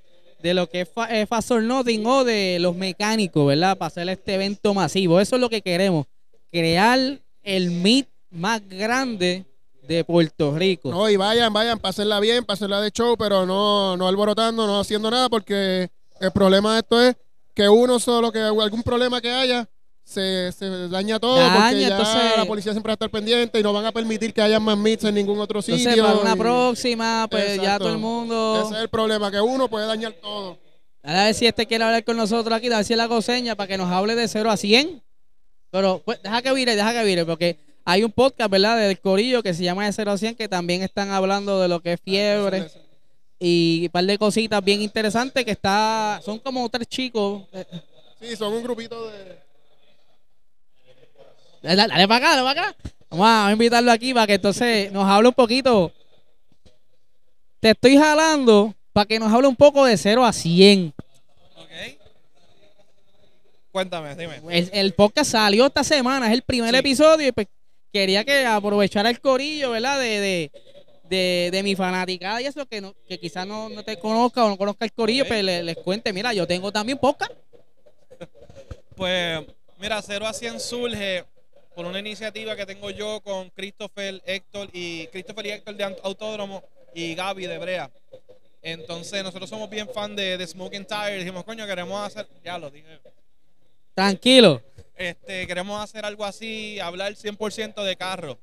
de 0.40 0.54
lo 0.54 0.68
que 0.68 0.82
es 0.82 0.90
eh, 1.10 1.26
Fast 1.26 1.50
or 1.50 1.62
Nothing 1.62 2.06
o 2.06 2.22
de 2.22 2.58
los 2.60 2.76
mecánicos, 2.76 3.48
¿verdad? 3.48 3.76
Para 3.76 3.88
hacer 3.88 4.08
este 4.08 4.34
evento 4.34 4.72
masivo. 4.72 5.18
Eso 5.18 5.34
es 5.34 5.40
lo 5.40 5.50
que 5.50 5.60
queremos, 5.60 6.06
crear 6.52 7.20
el 7.42 7.70
meet 7.72 8.06
más 8.30 8.66
grande 8.68 9.44
de 9.88 10.04
Puerto 10.04 10.56
Rico. 10.56 10.92
No, 10.92 11.10
y 11.10 11.16
vayan, 11.16 11.52
vayan, 11.52 11.80
pásenla 11.80 12.20
bien, 12.20 12.44
pásenla 12.44 12.80
de 12.80 12.92
show, 12.92 13.16
pero 13.18 13.44
no, 13.44 13.96
no 13.96 14.06
alborotando, 14.06 14.68
no 14.68 14.78
haciendo 14.78 15.10
nada, 15.10 15.28
porque 15.28 15.90
el 16.20 16.30
problema 16.30 16.74
de 16.74 16.78
esto 16.78 17.02
es 17.02 17.16
que 17.54 17.68
uno 17.68 17.98
solo, 17.98 18.30
que 18.32 18.38
algún 18.40 18.82
problema 18.82 19.20
que 19.20 19.30
haya, 19.30 19.68
se, 20.04 20.50
se 20.52 20.88
daña 20.88 21.20
todo, 21.20 21.36
Daña, 21.36 21.54
porque 21.54 21.80
ya 21.80 21.88
entonces- 21.88 22.36
la 22.36 22.44
policía 22.44 22.72
siempre 22.72 22.90
va 22.90 22.94
a 22.94 22.94
estar 22.94 23.10
pendiente 23.10 23.60
y 23.60 23.62
no 23.62 23.72
van 23.72 23.86
a 23.86 23.92
permitir 23.92 24.32
que 24.34 24.42
haya 24.42 24.58
más 24.58 24.76
meets 24.76 25.04
en 25.04 25.14
ningún 25.14 25.38
otro 25.38 25.60
Entonces, 25.60 25.84
sitio. 25.86 26.02
para 26.04 26.18
una 26.18 26.32
y- 26.34 26.38
próxima, 26.38 27.28
pues 27.30 27.60
ya 27.62 27.78
todo 27.78 27.90
el 27.90 27.98
mundo. 27.98 28.62
Ese 28.66 28.74
es 28.76 28.80
el 28.82 28.88
problema, 28.88 29.30
que 29.30 29.40
uno 29.40 29.68
puede 29.68 29.86
dañar 29.86 30.12
todo. 30.14 30.58
A 31.02 31.12
ver 31.24 31.34
si 31.34 31.46
este 31.46 31.66
quiere 31.66 31.84
hablar 31.84 32.04
con 32.04 32.16
nosotros 32.16 32.52
aquí, 32.56 32.66
a 32.72 32.76
ver 32.76 32.84
si 32.84 32.92
él 32.92 33.00
hago 33.00 33.22
seña 33.22 33.54
para 33.54 33.68
que 33.68 33.78
nos 33.78 33.90
hable 33.90 34.14
de 34.16 34.26
0 34.28 34.50
a 34.50 34.56
100. 34.56 35.02
Pero 35.70 36.02
pues, 36.04 36.20
deja 36.22 36.42
que 36.42 36.52
vire, 36.52 36.74
deja 36.74 36.92
que 36.92 37.04
vire, 37.04 37.24
porque 37.24 37.58
hay 37.84 38.02
un 38.02 38.10
podcast, 38.10 38.50
¿verdad? 38.50 38.76
Del 38.78 38.98
Corillo 39.00 39.42
que 39.42 39.54
se 39.54 39.62
llama 39.62 39.86
de 39.86 39.92
0 39.92 40.10
a 40.10 40.18
100, 40.18 40.34
que 40.34 40.48
también 40.48 40.82
están 40.82 41.10
hablando 41.10 41.60
de 41.60 41.68
lo 41.68 41.80
que 41.80 41.92
es 41.92 42.00
fiebre 42.00 42.68
y 43.40 43.84
un 43.86 43.90
par 43.90 44.04
de 44.04 44.18
cositas 44.18 44.62
bien 44.62 44.82
interesantes 44.82 45.44
que 45.44 45.50
está, 45.52 46.20
son 46.24 46.38
como 46.38 46.68
tres 46.68 46.86
chicos. 46.86 47.42
Sí, 48.20 48.36
son 48.36 48.52
un 48.52 48.62
grupito 48.62 49.08
de... 49.10 49.38
Dale, 51.62 51.76
dale 51.88 52.06
para 52.08 52.16
acá, 52.16 52.36
dale 52.36 52.42
para 52.54 52.68
acá. 52.68 52.76
Vamos 53.10 53.26
a 53.26 53.52
invitarlo 53.52 53.90
aquí 53.90 54.12
para 54.14 54.26
que 54.26 54.34
entonces 54.34 54.92
nos 54.92 55.04
hable 55.08 55.28
un 55.28 55.34
poquito. 55.34 55.90
Te 57.60 57.70
estoy 57.70 57.96
jalando 57.96 58.74
para 58.92 59.06
que 59.06 59.18
nos 59.18 59.32
hable 59.32 59.48
un 59.48 59.56
poco 59.56 59.84
de 59.84 59.96
0 59.96 60.24
a 60.24 60.32
100. 60.32 60.94
Cuéntame, 63.72 64.16
dime. 64.16 64.40
El, 64.50 64.68
el 64.72 64.92
podcast 64.94 65.30
salió 65.32 65.66
esta 65.66 65.84
semana, 65.84 66.26
es 66.26 66.32
el 66.32 66.42
primer 66.42 66.72
Sí. 66.72 66.78
episodio 66.80 67.28
y 67.28 67.32
pues 67.32 67.46
quería 67.92 68.24
que 68.24 68.44
aprovechara 68.44 69.10
el 69.10 69.20
corillo, 69.20 69.70
¿verdad? 69.70 69.98
De, 70.00 70.20
de, 70.20 70.52
de, 71.10 71.50
de 71.52 71.62
mi 71.62 71.74
fanaticada 71.76 72.40
y 72.40 72.46
eso, 72.46 72.64
que 72.66 72.80
no, 72.80 72.94
que 73.06 73.18
quizás 73.18 73.46
no, 73.46 73.68
no 73.68 73.82
te 73.84 73.98
conozca 73.98 74.44
o 74.44 74.48
no 74.48 74.56
conozca 74.56 74.84
el 74.86 74.92
corillo, 74.92 75.24
Ok. 75.24 75.28
pues 75.28 75.44
le- 75.44 75.62
les 75.64 75.76
cuente, 75.76 76.12
mira, 76.12 76.32
yo 76.32 76.46
tengo 76.46 76.72
también 76.72 76.96
podcast. 76.98 77.32
Pues, 78.96 79.40
mira, 79.78 80.00
0 80.02 80.26
a 80.26 80.32
100 80.32 80.60
surge 80.60 81.24
por 81.74 81.86
una 81.86 81.98
iniciativa 82.00 82.54
que 82.54 82.66
tengo 82.66 82.90
yo 82.90 83.20
con 83.22 83.48
Christopher, 83.50 84.20
Héctor 84.26 84.68
y 84.72 85.06
Christopher 85.06 85.46
y 85.46 85.50
Héctor 85.52 85.74
de 85.74 85.84
Aut- 85.84 86.00
Autódromo 86.02 86.62
y 86.94 87.14
Gaby 87.14 87.46
de 87.46 87.58
Brea. 87.58 87.90
Entonces, 88.62 89.22
nosotros 89.22 89.48
somos 89.48 89.70
bien 89.70 89.88
fan 89.88 90.14
de, 90.14 90.36
de 90.36 90.46
Smoking 90.46 90.84
Tire. 90.84 91.18
Dijimos, 91.18 91.44
coño, 91.44 91.66
queremos 91.66 92.06
hacer, 92.06 92.28
ya 92.44 92.58
lo 92.58 92.70
dije, 92.70 92.98
Tranquilo. 93.94 94.60
este, 94.96 95.46
queremos 95.46 95.82
hacer 95.82 96.04
algo 96.04 96.24
así, 96.26 96.78
hablar 96.78 97.14
100% 97.14 97.82
de 97.82 97.96
carro. 97.96 98.38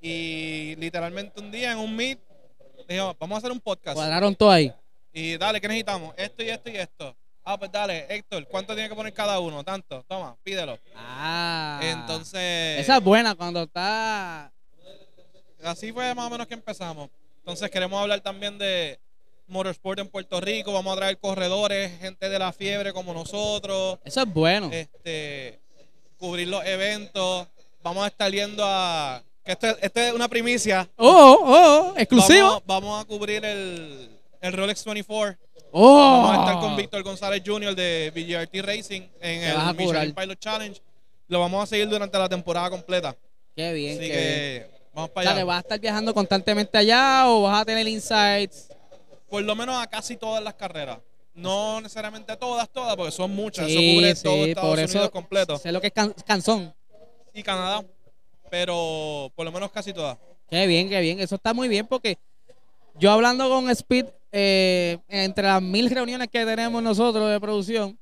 Y 0.00 0.76
literalmente 0.76 1.40
un 1.40 1.50
día 1.50 1.72
en 1.72 1.78
un 1.78 1.94
meet, 1.94 2.18
dijimos, 2.88 3.16
vamos 3.18 3.36
a 3.36 3.38
hacer 3.38 3.52
un 3.52 3.60
podcast. 3.60 3.94
Cuadraron 3.94 4.34
todo 4.34 4.50
ahí. 4.50 4.72
Y 5.12 5.36
dale, 5.36 5.60
¿qué 5.60 5.68
necesitamos? 5.68 6.14
Esto 6.16 6.42
y 6.42 6.48
esto 6.48 6.70
y 6.70 6.76
esto. 6.76 7.16
Ah, 7.44 7.58
pues 7.58 7.70
dale, 7.70 8.06
Héctor, 8.08 8.48
¿cuánto 8.48 8.74
tiene 8.74 8.88
que 8.88 8.94
poner 8.94 9.12
cada 9.12 9.38
uno? 9.38 9.62
Tanto, 9.62 10.02
toma, 10.08 10.36
pídelo. 10.42 10.78
Ah. 10.96 11.78
Entonces, 11.82 12.80
Esa 12.80 12.96
es 12.96 13.04
buena 13.04 13.34
cuando 13.34 13.62
está. 13.64 14.50
así 15.62 15.92
fue 15.92 16.14
más 16.14 16.26
o 16.26 16.30
menos 16.30 16.46
que 16.46 16.54
empezamos. 16.54 17.10
Entonces 17.38 17.70
queremos 17.70 18.00
hablar 18.00 18.20
también 18.22 18.56
de 18.56 18.98
motorsport 19.46 19.98
en 19.98 20.08
Puerto 20.08 20.40
Rico. 20.40 20.72
Vamos 20.72 20.94
a 20.94 20.96
traer 20.96 21.18
corredores, 21.18 21.98
gente 22.00 22.30
de 22.30 22.38
la 22.38 22.52
fiebre 22.52 22.94
como 22.94 23.12
nosotros. 23.12 23.98
Eso 24.04 24.22
es 24.22 24.32
bueno. 24.32 24.70
Este, 24.72 25.60
cubrir 26.16 26.48
los 26.48 26.64
eventos. 26.64 27.46
Vamos 27.82 28.04
a 28.04 28.06
estar 28.06 28.32
yendo 28.32 28.64
a... 28.64 29.22
Que 29.44 29.52
esto, 29.52 29.66
es- 29.68 29.76
esto 29.82 30.00
es 30.00 30.12
una 30.12 30.28
primicia. 30.28 30.88
Oh, 30.96 31.06
oh, 31.06 31.90
oh, 31.92 31.94
exclusivo. 31.96 32.46
Vamos, 32.48 32.62
vamos 32.66 33.02
a 33.02 33.04
cubrir 33.06 33.44
el, 33.44 34.10
el 34.40 34.52
Rolex 34.52 34.84
24. 34.84 35.38
oh. 35.72 35.96
Vamos 36.22 36.30
a 36.30 36.40
estar 36.40 36.60
con 36.60 36.76
Víctor 36.76 37.02
González 37.02 37.42
Jr. 37.44 37.74
de 37.74 38.10
VGRT 38.14 38.64
Racing 38.66 39.02
en 39.20 39.40
Te 39.40 39.50
el. 39.50 39.74
Michelin 39.76 40.14
Pilot 40.14 40.38
Challenge. 40.38 40.80
Lo 41.28 41.40
vamos 41.40 41.62
a 41.62 41.66
seguir 41.66 41.88
durante 41.88 42.18
la 42.18 42.28
temporada 42.28 42.70
completa. 42.70 43.14
Qué 43.56 43.72
bien, 43.72 43.98
Así 43.98 44.08
qué 44.08 44.16
bien. 44.16 44.18
que 44.22 44.70
vamos 44.94 45.10
para 45.10 45.30
allá. 45.32 45.44
vas 45.44 45.56
a 45.56 45.60
estar 45.60 45.78
viajando 45.80 46.14
constantemente 46.14 46.76
allá 46.78 47.24
o 47.28 47.42
vas 47.42 47.60
a 47.62 47.64
tener 47.64 47.86
insights. 47.86 48.68
Por 49.28 49.42
lo 49.42 49.54
menos 49.54 49.76
a 49.82 49.86
casi 49.86 50.16
todas 50.16 50.42
las 50.42 50.54
carreras. 50.54 50.98
No 51.34 51.80
necesariamente 51.80 52.30
a 52.32 52.36
todas, 52.36 52.68
todas, 52.70 52.94
porque 52.96 53.10
son 53.10 53.34
muchas. 53.34 53.66
Sí, 53.66 53.74
eso 53.74 53.94
cubre 53.96 54.14
sí, 54.16 54.22
todo 54.22 54.44
Estados 54.46 54.70
por 54.70 54.78
eso 54.78 54.92
Unidos 54.92 55.10
completo. 55.10 55.58
Sé 55.58 55.72
lo 55.72 55.80
que 55.80 55.88
es 55.88 55.92
can- 55.92 56.14
canzón. 56.26 56.72
Y 57.32 57.42
Canadá. 57.42 57.84
Pero 58.54 59.32
por 59.34 59.44
lo 59.44 59.50
menos 59.50 59.72
casi 59.72 59.92
todas. 59.92 60.16
Qué 60.48 60.68
bien, 60.68 60.88
qué 60.88 61.00
bien. 61.00 61.18
Eso 61.18 61.34
está 61.34 61.52
muy 61.52 61.66
bien 61.66 61.88
porque 61.88 62.18
yo 63.00 63.10
hablando 63.10 63.48
con 63.48 63.68
Speed, 63.68 64.06
eh, 64.30 64.98
entre 65.08 65.48
las 65.48 65.60
mil 65.60 65.90
reuniones 65.90 66.28
que 66.28 66.44
tenemos 66.44 66.80
nosotros 66.80 67.28
de 67.28 67.40
producción, 67.40 67.98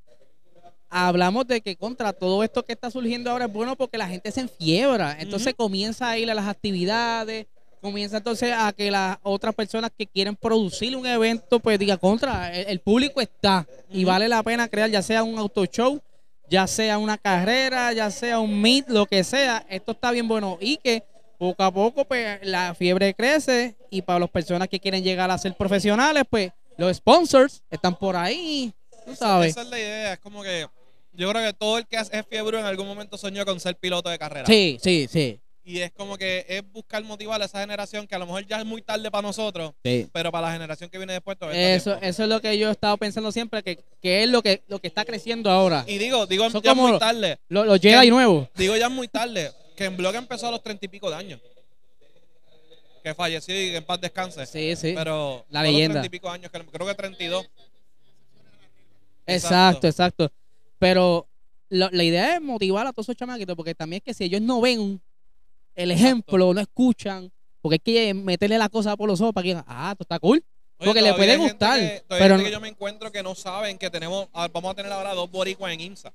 hablamos 0.91 1.47
de 1.47 1.59
que 1.59 1.75
contra 1.75 2.13
todo 2.13 2.43
esto 2.43 2.63
que 2.63 2.73
está 2.73 2.91
surgiendo 2.91 3.31
ahora 3.31 3.45
es 3.45 3.51
bueno 3.51 3.75
porque 3.75 3.97
la 3.97 4.07
gente 4.07 4.31
se 4.31 4.41
enfiebra. 4.41 5.17
Entonces 5.19 5.55
comienza 5.55 6.11
a 6.11 6.19
ir 6.19 6.29
a 6.29 6.35
las 6.35 6.47
actividades, 6.47 7.47
comienza 7.81 8.17
entonces 8.17 8.53
a 8.55 8.71
que 8.73 8.91
las 8.91 9.17
otras 9.23 9.55
personas 9.55 9.89
que 9.97 10.05
quieren 10.05 10.35
producir 10.35 10.95
un 10.95 11.07
evento, 11.07 11.59
pues 11.61 11.79
diga 11.79 11.97
contra, 11.97 12.55
el, 12.55 12.67
el 12.67 12.79
público 12.79 13.21
está 13.21 13.65
y 13.89 14.03
vale 14.03 14.29
la 14.29 14.43
pena 14.43 14.67
crear 14.67 14.91
ya 14.91 15.01
sea 15.01 15.23
un 15.23 15.39
auto 15.39 15.65
show, 15.65 15.99
ya 16.53 16.67
sea 16.67 16.99
una 16.99 17.17
carrera, 17.17 17.93
ya 17.93 18.11
sea 18.11 18.39
un 18.39 18.61
meet, 18.61 18.87
lo 18.87 19.07
que 19.07 19.23
sea, 19.23 19.65
esto 19.69 19.93
está 19.93 20.11
bien 20.11 20.27
bueno 20.27 20.59
y 20.61 20.77
que 20.77 21.03
poco 21.39 21.63
a 21.63 21.73
poco 21.73 22.05
pues 22.05 22.37
la 22.43 22.75
fiebre 22.75 23.15
crece 23.15 23.75
y 23.89 24.03
para 24.03 24.19
las 24.19 24.29
personas 24.29 24.67
que 24.67 24.79
quieren 24.79 25.03
llegar 25.03 25.31
a 25.31 25.37
ser 25.39 25.55
profesionales, 25.55 26.23
pues 26.29 26.51
los 26.77 26.95
sponsors 26.95 27.63
están 27.71 27.95
por 27.97 28.15
ahí, 28.15 28.71
tú 29.03 29.13
Esa, 29.13 29.25
sabes. 29.25 29.49
esa 29.49 29.63
es 29.63 29.67
la 29.67 29.79
idea. 29.79 30.13
Es 30.13 30.19
como 30.19 30.43
que 30.43 30.67
yo 31.13 31.31
creo 31.31 31.43
que 31.43 31.53
todo 31.53 31.79
el 31.79 31.87
que 31.87 31.95
es 31.97 32.11
fiebre 32.29 32.59
en 32.59 32.65
algún 32.67 32.85
momento 32.85 33.17
soñó 33.17 33.43
con 33.45 33.59
ser 33.59 33.75
piloto 33.75 34.11
de 34.11 34.19
carrera. 34.19 34.45
Sí, 34.45 34.77
sí, 34.79 35.07
sí. 35.11 35.39
Y 35.65 35.79
es 35.79 35.91
como 35.93 36.17
que 36.17 36.45
es 36.49 36.61
buscar 36.73 37.01
motivar 37.05 37.41
a 37.41 37.45
esa 37.45 37.61
generación 37.61 38.05
que 38.05 38.15
a 38.15 38.19
lo 38.19 38.25
mejor 38.25 38.45
ya 38.45 38.59
es 38.59 38.65
muy 38.65 38.81
tarde 38.81 39.09
para 39.09 39.21
nosotros, 39.21 39.71
sí. 39.81 40.09
pero 40.11 40.29
para 40.29 40.47
la 40.47 40.53
generación 40.53 40.89
que 40.89 40.97
viene 40.97 41.13
después 41.13 41.37
todavía 41.39 41.57
está 41.61 41.75
Eso, 41.75 41.89
tiempo. 41.99 42.05
eso 42.05 42.23
es 42.23 42.29
lo 42.29 42.41
que 42.41 42.57
yo 42.57 42.67
he 42.67 42.71
estado 42.71 42.97
pensando 42.97 43.31
siempre, 43.31 43.63
que, 43.63 43.79
que 44.01 44.23
es 44.23 44.29
lo 44.29 44.41
que, 44.43 44.61
lo 44.67 44.79
que 44.79 44.87
está 44.87 45.05
creciendo 45.05 45.49
ahora. 45.49 45.85
Y 45.87 45.97
digo, 45.99 46.25
digo 46.27 46.49
Son 46.49 46.61
ya 46.61 46.73
muy 46.73 46.99
tarde. 46.99 47.39
Los 47.47 47.65
lo 47.65 47.77
Jedi 47.77 48.05
¿Qué? 48.07 48.09
nuevos. 48.09 48.49
Digo 48.55 48.75
ya 48.75 48.89
muy 48.89 49.07
tarde. 49.07 49.51
Que 49.77 49.85
en 49.85 49.95
blog 49.95 50.13
empezó 50.15 50.49
a 50.49 50.51
los 50.51 50.61
treinta 50.61 50.85
y 50.85 50.89
pico 50.89 51.09
de 51.09 51.15
años. 51.15 51.39
Que 53.01 53.13
falleció 53.15 53.55
y 53.59 53.75
en 53.75 53.83
paz 53.85 54.01
descanse. 54.01 54.45
Sí, 54.45 54.75
sí. 54.75 54.93
Pero 54.95 55.45
La 55.49 55.63
los 55.63 55.71
leyenda. 55.71 55.93
treinta 56.01 56.07
y 56.07 56.09
pico 56.09 56.29
años, 56.29 56.51
que 56.51 56.59
creo 56.65 56.87
que 56.87 56.93
32. 56.93 57.45
Exacto, 59.25 59.87
exacto. 59.87 60.31
Pero 60.79 61.27
lo- 61.69 61.89
la 61.91 62.03
idea 62.03 62.35
es 62.35 62.41
motivar 62.41 62.85
a 62.85 62.91
todos 62.91 63.05
esos 63.05 63.15
chamaquitos, 63.15 63.55
porque 63.55 63.73
también 63.73 63.97
es 63.99 64.03
que 64.03 64.13
si 64.13 64.25
ellos 64.25 64.41
no 64.41 64.59
ven 64.61 65.01
el 65.75 65.91
ejemplo, 65.91 66.53
no 66.53 66.59
escuchan, 66.61 67.31
porque 67.61 67.75
hay 67.75 67.79
que 67.79 68.13
meterle 68.13 68.57
la 68.57 68.69
cosa 68.69 68.95
por 68.97 69.07
los 69.07 69.19
ojos 69.21 69.33
para 69.33 69.43
que 69.43 69.49
digan, 69.49 69.65
ah, 69.67 69.89
esto 69.91 70.03
está 70.03 70.19
cool. 70.19 70.43
Oye, 70.79 70.87
Porque 70.87 71.01
le 71.01 71.13
puede 71.13 71.37
gustar, 71.37 71.79
que- 71.79 72.03
pero 72.09 72.35
gente 72.35 72.49
que 72.49 72.51
yo 72.51 72.59
me 72.59 72.67
encuentro 72.67 73.11
que 73.11 73.23
no 73.23 73.35
saben 73.35 73.77
que 73.77 73.89
tenemos, 73.89 74.27
ah, 74.33 74.49
vamos 74.51 74.71
a 74.71 74.75
tener 74.75 74.91
ahora 74.91 75.13
dos 75.13 75.29
boricuas 75.31 75.71
en 75.73 75.79
IMSA. 75.81 76.11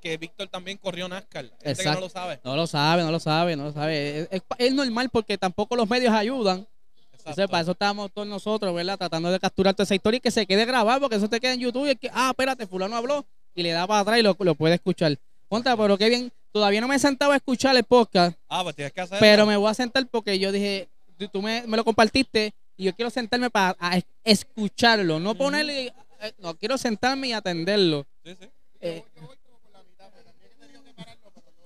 Que 0.00 0.16
Víctor 0.18 0.46
también 0.48 0.78
corrió 0.78 1.08
NASCAR. 1.08 1.44
Gente 1.46 1.56
que 1.60 1.64
no 1.66 1.70
Exacto. 1.72 2.00
lo 2.00 2.08
sabe. 2.08 2.40
No 2.44 2.54
lo 2.54 2.66
sabe, 2.66 3.02
no 3.02 3.10
lo 3.10 3.18
sabe, 3.18 3.56
no 3.56 3.64
lo 3.64 3.72
sabe. 3.72 4.20
Es, 4.20 4.28
es- 4.30 4.42
es 4.58 4.72
normal 4.74 5.08
porque 5.10 5.36
tampoco 5.38 5.74
los 5.74 5.88
medios 5.88 6.12
ayudan. 6.14 6.58
Entonces, 6.58 7.26
Exacto. 7.32 7.50
para 7.50 7.62
eso 7.62 7.72
estamos 7.72 8.12
todos 8.12 8.28
nosotros, 8.28 8.72
¿verdad? 8.72 8.96
Tratando 8.98 9.32
de 9.32 9.40
capturar 9.40 9.74
toda 9.74 9.82
esa 9.84 9.96
historia 9.96 10.18
y 10.18 10.20
que 10.20 10.30
se 10.30 10.46
quede 10.46 10.64
grabado, 10.64 11.00
porque 11.00 11.16
eso 11.16 11.28
te 11.28 11.40
queda 11.40 11.54
en 11.54 11.60
YouTube 11.60 11.86
y 11.86 11.90
es 11.90 11.96
que, 11.98 12.08
ah, 12.12 12.28
espérate, 12.30 12.66
fulano 12.68 12.94
habló 12.94 13.26
y 13.54 13.62
le 13.64 13.72
da 13.72 13.86
para 13.88 14.00
atrás 14.00 14.18
y 14.18 14.22
lo, 14.22 14.36
lo 14.38 14.54
puede 14.54 14.74
escuchar. 14.74 15.18
Contra, 15.48 15.76
pero 15.76 15.98
qué 15.98 16.08
bien. 16.08 16.32
Todavía 16.56 16.80
no 16.80 16.88
me 16.88 16.96
he 16.96 16.98
sentado 16.98 17.32
a 17.32 17.36
escuchar 17.36 17.76
el 17.76 17.84
podcast, 17.84 18.34
Ah, 18.48 18.62
pues 18.62 18.74
tienes 18.74 18.90
que 18.94 19.02
hacerlo. 19.02 19.20
pero 19.20 19.44
me 19.44 19.58
voy 19.58 19.70
a 19.70 19.74
sentar 19.74 20.06
porque 20.08 20.38
yo 20.38 20.50
dije, 20.52 20.88
tú, 21.18 21.28
tú 21.28 21.42
me, 21.42 21.62
me 21.66 21.76
lo 21.76 21.84
compartiste 21.84 22.54
y 22.78 22.84
yo 22.84 22.94
quiero 22.94 23.10
sentarme 23.10 23.50
para 23.50 23.76
a 23.78 24.00
escucharlo, 24.24 25.20
no 25.20 25.34
ponerle, 25.34 25.92
eh, 26.22 26.32
no, 26.38 26.54
quiero 26.56 26.78
sentarme 26.78 27.28
y 27.28 27.32
atenderlo. 27.34 28.06
Sí, 28.24 28.34
sí. 28.40 28.48
Eh, 28.80 29.04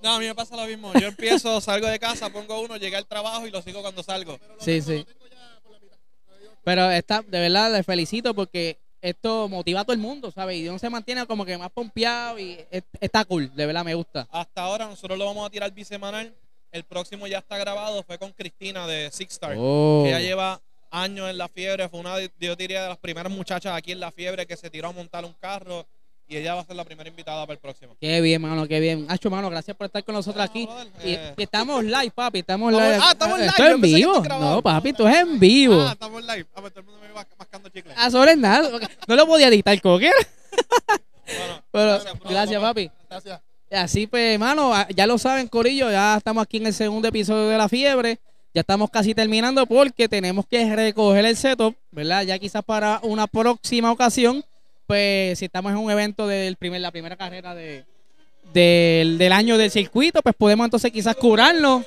No, 0.03 0.15
a 0.15 0.19
mí 0.19 0.25
me 0.25 0.35
pasa 0.35 0.57
lo 0.57 0.65
mismo. 0.65 0.91
Yo 0.99 1.07
empiezo, 1.07 1.61
salgo 1.61 1.87
de 1.87 1.97
casa, 1.97 2.29
pongo 2.29 2.59
uno, 2.59 2.75
llegué 2.75 2.97
al 2.97 3.07
trabajo 3.07 3.47
y 3.47 3.51
lo 3.51 3.61
sigo 3.61 3.81
cuando 3.81 4.03
salgo. 4.03 4.37
Sí, 4.59 4.81
sí. 4.81 5.05
Pero 6.65 6.91
está, 6.91 7.21
de 7.21 7.39
verdad 7.39 7.71
les 7.71 7.85
felicito 7.85 8.33
porque 8.33 8.77
esto 9.01 9.49
motiva 9.49 9.81
a 9.81 9.83
todo 9.83 9.93
el 9.93 9.99
mundo, 9.99 10.31
¿sabes? 10.31 10.57
Y 10.57 10.67
uno 10.69 10.77
se 10.79 10.89
mantiene 10.89 11.25
como 11.25 11.45
que 11.45 11.57
más 11.57 11.71
pompeado 11.71 12.37
y 12.39 12.59
es- 12.69 12.83
está 12.99 13.25
cool, 13.25 13.53
de 13.55 13.65
verdad 13.65 13.83
me 13.83 13.95
gusta. 13.95 14.27
Hasta 14.31 14.61
ahora 14.61 14.87
nosotros 14.87 15.17
lo 15.17 15.25
vamos 15.25 15.45
a 15.45 15.49
tirar 15.49 15.71
bisemanal. 15.71 16.33
El 16.71 16.83
próximo 16.85 17.27
ya 17.27 17.39
está 17.39 17.57
grabado. 17.57 18.01
Fue 18.03 18.17
con 18.17 18.31
Cristina 18.31 18.87
de 18.87 19.09
Six 19.11 19.33
Star. 19.33 19.55
Oh. 19.57 20.01
Que 20.03 20.09
ella 20.09 20.19
lleva 20.19 20.61
años 20.89 21.29
en 21.29 21.37
la 21.37 21.49
fiebre. 21.49 21.89
Fue 21.89 21.99
una, 21.99 22.15
yo 22.39 22.55
diría, 22.55 22.83
de 22.83 22.89
las 22.89 22.97
primeras 22.97 23.31
muchachas 23.31 23.75
aquí 23.75 23.91
en 23.91 23.99
la 23.99 24.11
fiebre 24.11 24.45
que 24.45 24.55
se 24.55 24.69
tiró 24.69 24.87
a 24.89 24.91
montar 24.93 25.25
un 25.25 25.33
carro. 25.33 25.85
Y 26.31 26.37
ella 26.37 26.53
va 26.55 26.61
a 26.61 26.65
ser 26.65 26.77
la 26.77 26.85
primera 26.85 27.09
invitada 27.09 27.41
para 27.45 27.55
el 27.55 27.59
próximo. 27.59 27.97
Qué 27.99 28.21
bien, 28.21 28.41
mano, 28.41 28.65
qué 28.65 28.79
bien. 28.79 29.05
Hacho, 29.09 29.29
mano, 29.29 29.49
gracias 29.49 29.75
por 29.75 29.87
estar 29.87 30.01
con 30.05 30.15
nosotros 30.15 30.41
aquí. 30.45 30.65
eh. 31.03 31.33
y 31.37 31.43
estamos 31.43 31.83
live, 31.83 32.11
papi, 32.15 32.39
estamos 32.39 32.71
Estamos- 32.71 32.89
live. 32.93 33.03
ah, 33.03 33.11
estamos 33.11 33.37
live, 33.39 33.49
Esto 33.49 33.63
yo 33.63 33.67
es 33.69 33.75
en 33.75 33.81
vivo. 33.81 34.23
No, 34.39 34.61
papi, 34.61 34.89
esto 34.89 35.09
es 35.09 35.17
en 35.17 35.39
vivo. 35.39 35.81
Ah, 35.81 35.91
estamos 35.91 36.21
live. 36.21 36.45
Ah, 36.55 36.61
pues 36.61 36.71
todo 36.73 36.79
el 36.79 36.85
mundo 36.85 37.01
me 37.05 37.11
va 37.11 37.27
mascando 37.37 37.67
chicle. 37.67 37.93
Ah, 37.97 38.09
sobre 38.09 38.37
nada. 38.37 38.69
No 39.07 39.15
lo 39.17 39.27
podía 39.27 39.49
editar, 39.49 39.79
coquer. 39.81 40.13
Bueno, 41.27 41.63
Pero 41.71 41.85
Gracias, 41.91 42.19
bro, 42.19 42.29
gracias, 42.29 42.55
papá. 42.61 42.69
papi. 42.69 42.91
Gracias. 43.09 43.41
Así 43.71 44.07
pues, 44.07 44.33
hermano, 44.33 44.73
ya 44.95 45.07
lo 45.07 45.17
saben, 45.17 45.47
Corillo, 45.47 45.89
ya 45.91 46.17
estamos 46.17 46.43
aquí 46.43 46.57
en 46.57 46.67
el 46.67 46.73
segundo 46.73 47.07
episodio 47.07 47.47
de 47.47 47.57
La 47.57 47.69
Fiebre. 47.69 48.19
Ya 48.53 48.61
estamos 48.61 48.89
casi 48.89 49.13
terminando 49.15 49.65
porque 49.65 50.09
tenemos 50.09 50.45
que 50.45 50.75
recoger 50.75 51.23
el 51.25 51.37
setup, 51.37 51.75
¿verdad? 51.91 52.23
Ya 52.23 52.37
quizás 52.37 52.63
para 52.65 52.99
una 53.03 53.27
próxima 53.27 53.91
ocasión, 53.91 54.43
pues 54.87 55.39
si 55.39 55.45
estamos 55.45 55.71
en 55.71 55.77
un 55.77 55.89
evento 55.91 56.27
del 56.27 56.55
primer, 56.57 56.81
la 56.81 56.91
primera 56.91 57.15
carrera 57.15 57.55
de, 57.55 57.85
del, 58.53 59.17
del 59.17 59.31
año 59.31 59.57
del 59.57 59.71
circuito, 59.71 60.21
pues 60.21 60.35
podemos 60.37 60.65
entonces 60.65 60.91
quizás 60.91 61.15
curarnos 61.15 61.83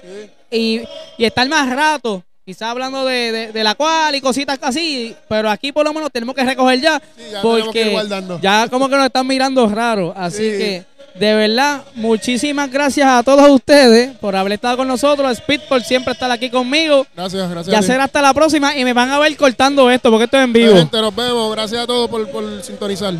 y, 0.50 0.80
y 1.18 1.24
estar 1.24 1.48
más 1.48 1.68
rato, 1.74 2.24
quizás 2.44 2.68
hablando 2.68 3.04
de, 3.04 3.32
de- 3.32 3.52
de 3.52 3.64
la 3.64 3.74
cual 3.74 4.14
y 4.14 4.20
cositas 4.20 4.58
así, 4.62 5.14
pero 5.28 5.50
aquí 5.50 5.72
por 5.72 5.84
lo 5.84 5.92
menos 5.92 6.10
tenemos 6.10 6.34
que 6.34 6.44
recoger 6.44 6.80
ya, 6.80 7.02
Sí, 7.16 7.22
porque 7.42 7.96
ya 8.40 8.68
como 8.68 8.88
que 8.88 8.96
nos 8.96 9.06
están 9.06 9.26
mirando 9.26 9.68
raro, 9.68 10.12
así 10.16 10.50
Sí. 10.52 10.58
que 10.58 10.84
de 11.14 11.34
verdad, 11.34 11.82
muchísimas 11.94 12.70
gracias 12.70 13.08
a 13.08 13.22
todos 13.22 13.48
ustedes 13.48 14.16
por 14.18 14.34
haber 14.34 14.52
estado 14.54 14.76
con 14.78 14.88
nosotros, 14.88 15.30
Speed 15.32 15.60
por 15.68 15.82
siempre 15.82 16.12
estar 16.12 16.30
aquí 16.30 16.50
conmigo, 16.50 17.06
Gracias, 17.14 17.48
gracias. 17.50 17.80
ti. 17.80 17.86
será 17.86 18.04
hasta 18.04 18.20
la 18.20 18.34
próxima 18.34 18.76
y 18.76 18.84
me 18.84 18.92
van 18.92 19.10
a 19.10 19.18
ver 19.18 19.36
cortando 19.36 19.90
esto 19.90 20.10
porque 20.10 20.24
esto 20.24 20.36
es 20.38 20.44
en 20.44 20.52
vivo. 20.52 20.76
Gente, 20.76 21.00
nos 21.00 21.14
vemos. 21.14 21.52
Gracias 21.54 21.82
a 21.82 21.86
todos 21.86 22.08
por, 22.10 22.28
por 22.30 22.62
sintonizar. 22.62 23.14